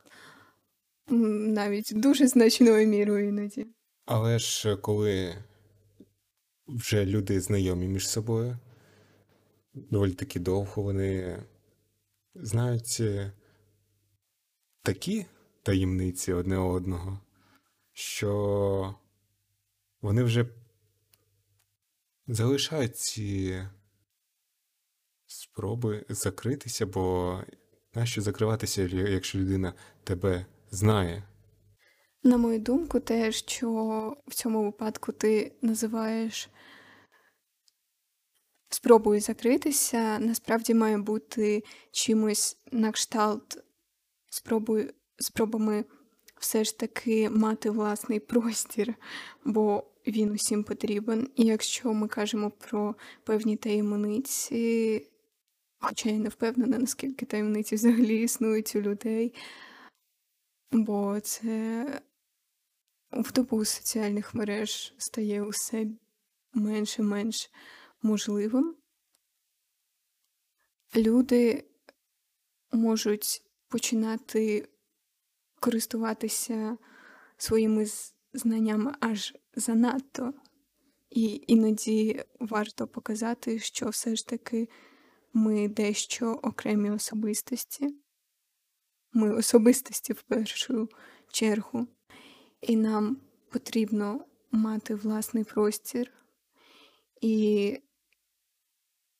навіть 1.08 1.92
дуже 1.96 2.28
значною 2.28 2.88
мірою 2.88 3.28
іноді. 3.28 3.68
Але 4.06 4.40
ж 4.40 4.74
е, 4.74 4.78
коли 4.78 5.36
вже 6.68 7.06
люди 7.06 7.42
знайомі 7.42 7.88
між 7.88 8.10
собою, 8.10 8.58
доволі 9.74 10.14
таки 10.14 10.40
довго 10.40 10.84
вони 10.84 11.44
знають 12.36 12.98
е, 13.00 13.32
такі 14.84 15.26
таємниці 15.64 16.34
одне 16.34 16.58
одного, 16.58 17.20
що 17.94 18.96
вони 20.02 20.24
вже 20.24 20.46
залишають 22.28 22.98
ці 22.98 23.62
спроби 25.34 26.06
закритися, 26.10 26.86
бо 26.86 27.38
нащо 27.96 28.22
закриватися, 28.22 28.82
якщо 28.92 29.40
людина 29.40 29.74
тебе 30.04 30.46
знає? 30.72 31.24
На 32.24 32.38
мою 32.38 32.60
думку, 32.60 33.00
те, 33.00 33.32
що 33.32 33.68
в 34.28 34.36
цьому 34.36 34.64
випадку 34.64 35.12
ти 35.12 35.52
називаєш 35.62 36.50
спробою 38.70 39.22
закритися, 39.22 40.20
насправді 40.20 40.74
має 40.74 40.98
бути 40.98 41.64
чимось 41.92 42.58
на 42.72 42.92
кшталт 42.92 43.64
спробою, 44.30 44.94
спробами 45.18 45.86
все 46.40 46.64
ж 46.64 46.80
таки 46.80 47.30
мати 47.30 47.70
власний 47.70 48.20
простір, 48.20 48.94
бо 49.46 49.84
він 50.08 50.32
усім 50.32 50.64
потрібен. 50.64 51.30
І 51.36 51.46
якщо 51.46 51.94
ми 51.94 52.08
кажемо 52.08 52.52
про 52.52 52.96
певні 53.24 53.58
таємниці, 53.58 55.08
хоча 55.84 56.10
я 56.10 56.18
не 56.18 56.30
впевнена, 56.30 56.78
наскільки 56.78 57.26
таємниці 57.26 57.76
взагалі 57.76 58.22
існують 58.22 58.76
у 58.76 58.82
людей, 58.82 59.34
бо 60.72 61.20
це 61.20 61.86
в 63.12 63.32
добу 63.32 63.66
соціальних 63.66 64.34
мереж 64.34 64.94
стає 64.98 65.44
усе 65.44 65.88
менше 66.54 67.04
менш 67.04 67.52
можливим. 68.02 68.76
Люди 70.96 71.66
можуть 72.72 73.44
починати 73.68 74.70
користуватися 75.60 76.78
своїми 77.38 77.86
знаннями 78.34 78.94
аж 79.00 79.36
занадто, 79.56 80.34
і 81.10 81.44
іноді 81.48 82.24
варто 82.40 82.88
показати, 82.88 83.60
що 83.60 83.90
все 83.90 84.16
ж 84.16 84.28
таки 84.28 84.70
ми 85.34 85.68
дещо 85.68 86.32
окремі 86.32 86.92
особистості. 86.92 87.96
Ми 89.14 89.36
особистості 89.36 90.14
в 90.14 90.22
першу 90.22 90.90
чергу, 91.32 91.88
і 92.62 92.76
нам 92.76 93.18
потрібно 93.50 94.26
мати 94.52 94.96
власний 94.96 95.44
простір 95.44 96.12
і 97.22 97.78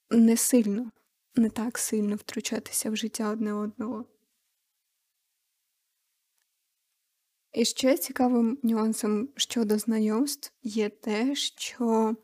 не 0.10 0.38
сильно, 0.38 0.92
не 1.36 1.50
так 1.50 1.78
сильно 1.78 2.16
втручатися 2.16 2.90
в 2.90 2.96
життя 2.96 3.30
одне 3.30 3.54
одного. 3.54 4.06
І 7.54 7.66
ще 7.66 7.98
цікавим 7.98 8.60
нюансом 8.64 9.30
щодо 9.36 9.78
знайомств 9.78 10.54
є 10.64 10.90
те, 10.90 11.36
що 11.36 12.16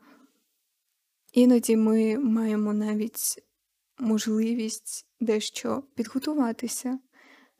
іноді 1.32 1.76
ми 1.76 2.18
маємо 2.18 2.72
навіть 2.72 3.44
можливість 4.00 5.06
дещо 5.20 5.82
підготуватися 5.94 6.98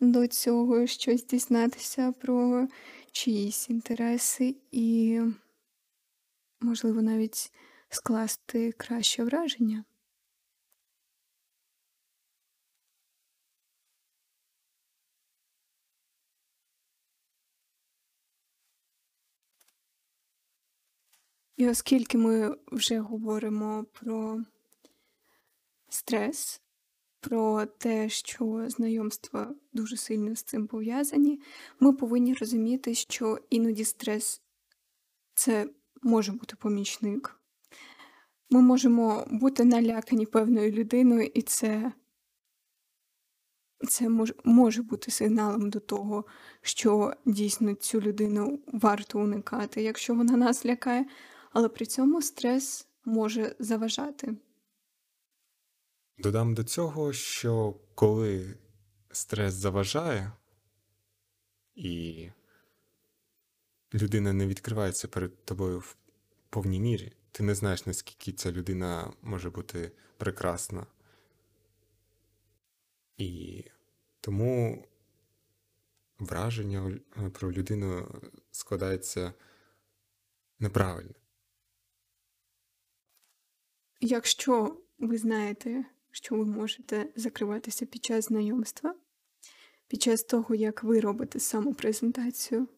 до 0.00 0.26
цього, 0.26 0.87
щось 0.87 1.26
дізнатися 1.26 2.12
про 2.12 2.68
чиїсь 3.12 3.70
інтереси 3.70 4.57
і, 4.70 5.20
можливо, 6.61 7.03
навіть 7.03 7.53
скласти 7.88 8.72
краще 8.72 9.24
враження. 9.24 9.85
І 21.57 21.68
оскільки 21.68 22.18
ми 22.18 22.57
вже 22.72 22.98
говоримо 22.98 23.85
про 23.92 24.44
стрес, 26.00 26.60
про 27.20 27.66
те, 27.66 28.08
що 28.08 28.64
знайомства 28.68 29.54
дуже 29.72 29.96
сильно 29.96 30.36
з 30.36 30.42
цим 30.42 30.66
пов'язані, 30.66 31.40
ми 31.80 31.92
повинні 31.92 32.34
розуміти, 32.34 32.94
що 32.94 33.38
іноді 33.50 33.84
стрес 33.84 34.42
це 35.34 35.66
може 36.02 36.32
бути 36.32 36.56
помічник. 36.56 37.40
Ми 38.50 38.60
можемо 38.60 39.26
бути 39.30 39.64
налякані 39.64 40.26
певною 40.26 40.72
людиною, 40.72 41.30
і 41.34 41.42
це, 41.42 41.92
це 43.88 44.08
мож, 44.08 44.34
може 44.44 44.82
бути 44.82 45.10
сигналом 45.10 45.70
до 45.70 45.80
того, 45.80 46.24
що 46.62 47.14
дійсно 47.26 47.74
цю 47.74 48.00
людину 48.00 48.58
варто 48.66 49.20
уникати, 49.20 49.82
якщо 49.82 50.14
вона 50.14 50.36
нас 50.36 50.66
лякає, 50.66 51.06
але 51.52 51.68
при 51.68 51.86
цьому 51.86 52.22
стрес 52.22 52.88
може 53.04 53.56
заважати. 53.58 54.36
Додам 56.22 56.54
до 56.54 56.64
цього, 56.64 57.12
що 57.12 57.80
коли 57.94 58.56
стрес 59.11 59.54
заважає, 59.54 60.33
і 61.74 62.30
людина 63.94 64.33
не 64.33 64.46
відкривається 64.46 65.09
перед 65.09 65.44
тобою 65.44 65.78
в 65.78 65.96
повній 66.50 66.80
мірі, 66.80 67.12
ти 67.33 67.42
не 67.42 67.54
знаєш, 67.54 67.87
наскільки 67.87 68.33
ця 68.33 68.52
людина 68.52 69.12
може 69.22 69.50
бути 69.50 69.92
прекрасна. 70.16 70.87
І 73.16 73.64
тому 74.20 74.88
враження 76.18 76.98
про 77.33 77.52
людину 77.52 78.20
складається 78.50 79.33
неправильно. 80.59 81.14
Якщо 84.00 84.83
ви 84.98 85.18
знаєте, 85.18 85.85
що 86.11 86.37
ви 86.37 86.44
можете 86.44 87.12
закриватися 87.16 87.87
під 87.87 88.05
час 88.05 88.25
знайомства, 88.25 88.94
під 89.88 90.03
час 90.03 90.23
того, 90.23 90.55
як 90.55 90.83
ви 90.83 91.01
робите 91.01 91.40
самопрезентацію, 91.40 92.68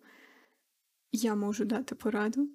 я 1.12 1.34
можу 1.34 1.64
дати 1.64 1.94
пораду. 1.94 2.48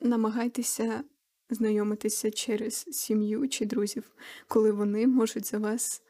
Намагайтеся 0.00 1.04
знайомитися 1.50 2.30
через 2.30 2.74
сім'ю 2.74 3.48
чи 3.48 3.66
друзів, 3.66 4.16
коли 4.48 4.72
вони 4.72 5.06
можуть 5.06 5.46
за 5.46 5.58
вас 5.58 6.02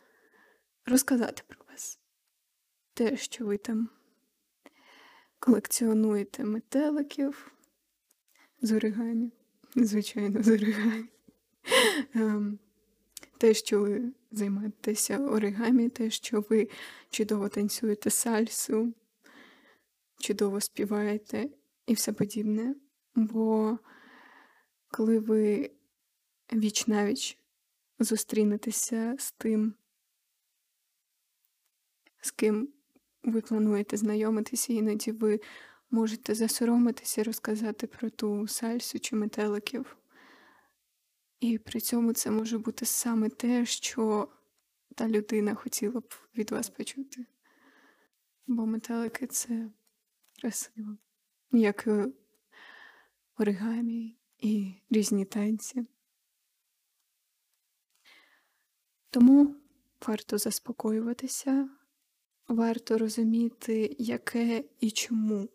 розказати 0.87 1.43
про 1.49 1.59
вас. 1.71 1.99
Те, 2.95 3.17
що 3.17 3.47
ви 3.47 3.57
там 3.57 3.89
колекціонуєте 5.39 6.45
метеликів 6.45 7.53
з 8.63 8.73
оригамі, 8.73 9.33
звичайно, 9.77 10.43
з 10.43 10.49
оригамі. 10.49 11.09
Те, 13.45 13.55
що 13.55 13.81
ви 13.81 14.13
займаєтеся 14.31 15.19
оригамі, 15.19 15.89
те, 15.89 16.11
що 16.11 16.45
ви 16.51 16.69
чудово 17.11 17.49
танцюєте 17.49 18.11
сальсу, 18.11 18.95
чудово 20.19 20.61
співаєте 20.61 21.49
і 21.87 21.95
все 21.95 22.13
подібне. 22.13 22.75
Бо 23.15 23.79
коли 24.91 25.19
ви 25.19 25.71
віч 26.53 26.87
навіч 26.87 27.39
зустрінетеся 27.99 29.17
з 29.19 29.33
тим, 29.33 29.75
з 32.21 32.31
ким 32.31 32.69
ви 33.23 33.41
плануєте 33.41 33.97
знайомитися, 33.97 34.73
іноді 34.73 35.13
ви 35.13 35.41
можете 35.91 36.35
засоромитися 36.35 37.25
розказати 37.25 37.87
про 37.87 38.11
ту 38.11 38.49
сальсу 38.49 38.99
чи 38.99 39.17
метеликів. 39.17 39.97
І 41.45 41.59
при 41.59 41.81
цьому 41.81 42.13
це 42.13 42.31
може 42.31 42.59
бути 42.59 42.87
саме 42.87 43.29
те, 43.29 43.67
що 43.67 44.29
та 44.95 45.09
людина 45.09 45.55
хотіла 45.55 46.01
б 46.01 46.15
від 46.37 46.51
вас 46.51 46.71
почути. 46.71 47.27
Бо 48.47 48.67
метелики 48.67 49.27
це 49.27 49.71
красиво, 50.41 50.97
як 51.53 51.87
і 51.87 52.13
оригамі 53.39 54.17
і 54.39 54.75
різні 54.91 55.25
танці. 55.25 55.87
Тому 59.11 59.57
варто 60.07 60.39
заспокоюватися, 60.39 61.69
варто 62.49 62.99
розуміти, 62.99 63.97
яке 63.99 64.65
і 64.81 64.91
чому 64.91 65.49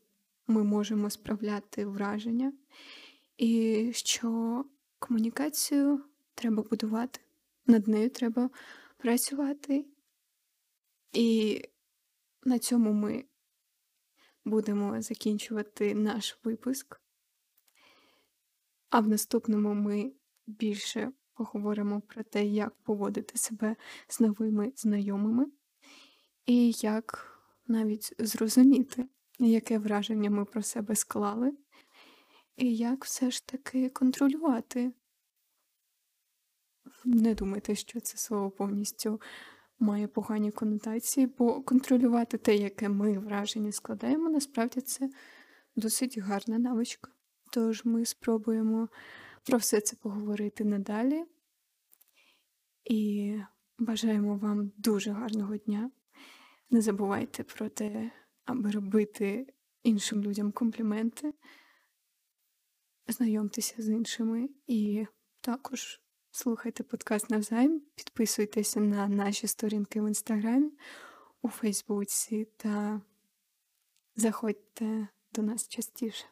ми 0.48 0.64
можемо 0.64 1.10
справляти 1.10 1.86
враження, 1.86 2.54
і 3.38 3.92
що 3.94 4.66
комунікацію 5.00 6.04
треба 6.36 6.64
будувати, 6.64 7.20
над 7.66 7.88
нею 7.88 8.10
треба 8.10 8.50
працювати. 8.98 9.86
І 11.14 11.62
на 12.44 12.60
цьому 12.60 12.94
ми 12.94 13.26
будемо 14.46 15.02
закінчувати 15.02 15.96
наш 15.96 16.38
випуск. 16.44 17.02
А 18.90 19.00
в 19.00 19.08
наступному 19.08 19.74
ми 19.74 20.12
більше 20.48 21.12
поговоримо 21.34 22.02
про 22.02 22.24
те, 22.24 22.46
як 22.46 22.76
поводити 22.76 23.38
себе 23.38 23.76
з 24.08 24.20
новими 24.20 24.74
знайомими, 24.76 25.46
і 26.46 26.72
як 26.72 27.36
навіть 27.68 28.14
зрозуміти, 28.20 29.06
яке 29.40 29.78
враження 29.78 30.30
ми 30.30 30.46
про 30.46 30.64
себе 30.64 30.96
склали, 30.96 31.54
і 32.60 32.76
як 32.76 33.06
все 33.06 33.32
ж 33.32 33.48
таки 33.48 33.90
контролювати. 33.90 34.92
Не 37.06 37.36
думайте, 37.36 37.76
що 37.76 38.00
це 38.00 38.18
слово 38.18 38.52
повністю 38.52 39.22
має 39.80 40.08
погані 40.08 40.52
конотації, 40.52 41.28
бо 41.28 41.62
контролювати 41.62 42.38
те, 42.38 42.56
яке 42.56 42.90
ми 42.90 43.20
враження 43.20 43.72
складаємо, 43.72 44.30
насправді 44.30 44.82
це 44.82 45.10
досить 45.76 46.18
гарна 46.18 46.60
навичка. 46.60 47.12
Тож 47.52 47.86
ми 47.86 48.06
спробуємо 48.06 48.90
про 49.44 49.58
все 49.58 49.82
це 49.82 49.96
поговорити 49.96 50.64
надалі. 50.64 51.26
І 52.84 53.36
бажаємо 53.78 54.38
вам 54.38 54.72
дуже 54.78 55.12
гарного 55.12 55.58
дня. 55.58 55.92
Не 56.70 56.82
забувайте 56.82 57.44
про 57.44 57.70
те, 57.70 58.12
аби 58.46 58.72
робити 58.72 59.54
іншим 59.84 60.24
людям 60.24 60.52
компліменти, 60.52 61.34
знайомтеся 63.12 63.76
з 63.78 63.90
іншими 63.90 64.50
і 64.68 65.06
також 65.42 66.02
слухайте 66.32 66.84
подкаст 66.84 67.30
навзаєм, 67.30 67.82
підписуйтеся 67.96 68.80
на 68.80 69.08
наші 69.08 69.48
сторінки 69.48 70.02
в 70.02 70.08
інстаграмі, 70.08 70.72
у 71.42 71.50
Фейсбуці 71.50 72.48
та 72.58 73.02
заходьте 74.16 75.08
до 75.32 75.42
нас 75.42 75.68
частіше. 75.68 76.26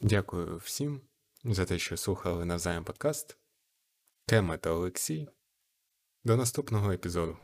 Дякую 0.00 0.56
всім 0.56 1.00
за 1.44 1.64
те, 1.64 1.78
що 1.78 1.96
слухали 1.96 2.44
навзаєм 2.44 2.84
подкаст. 2.84 3.38
Кема 4.28 4.56
та 4.56 4.70
Олексій. 4.70 5.28
До 6.24 6.36
наступного 6.36 6.92
епізоду. 6.92 7.38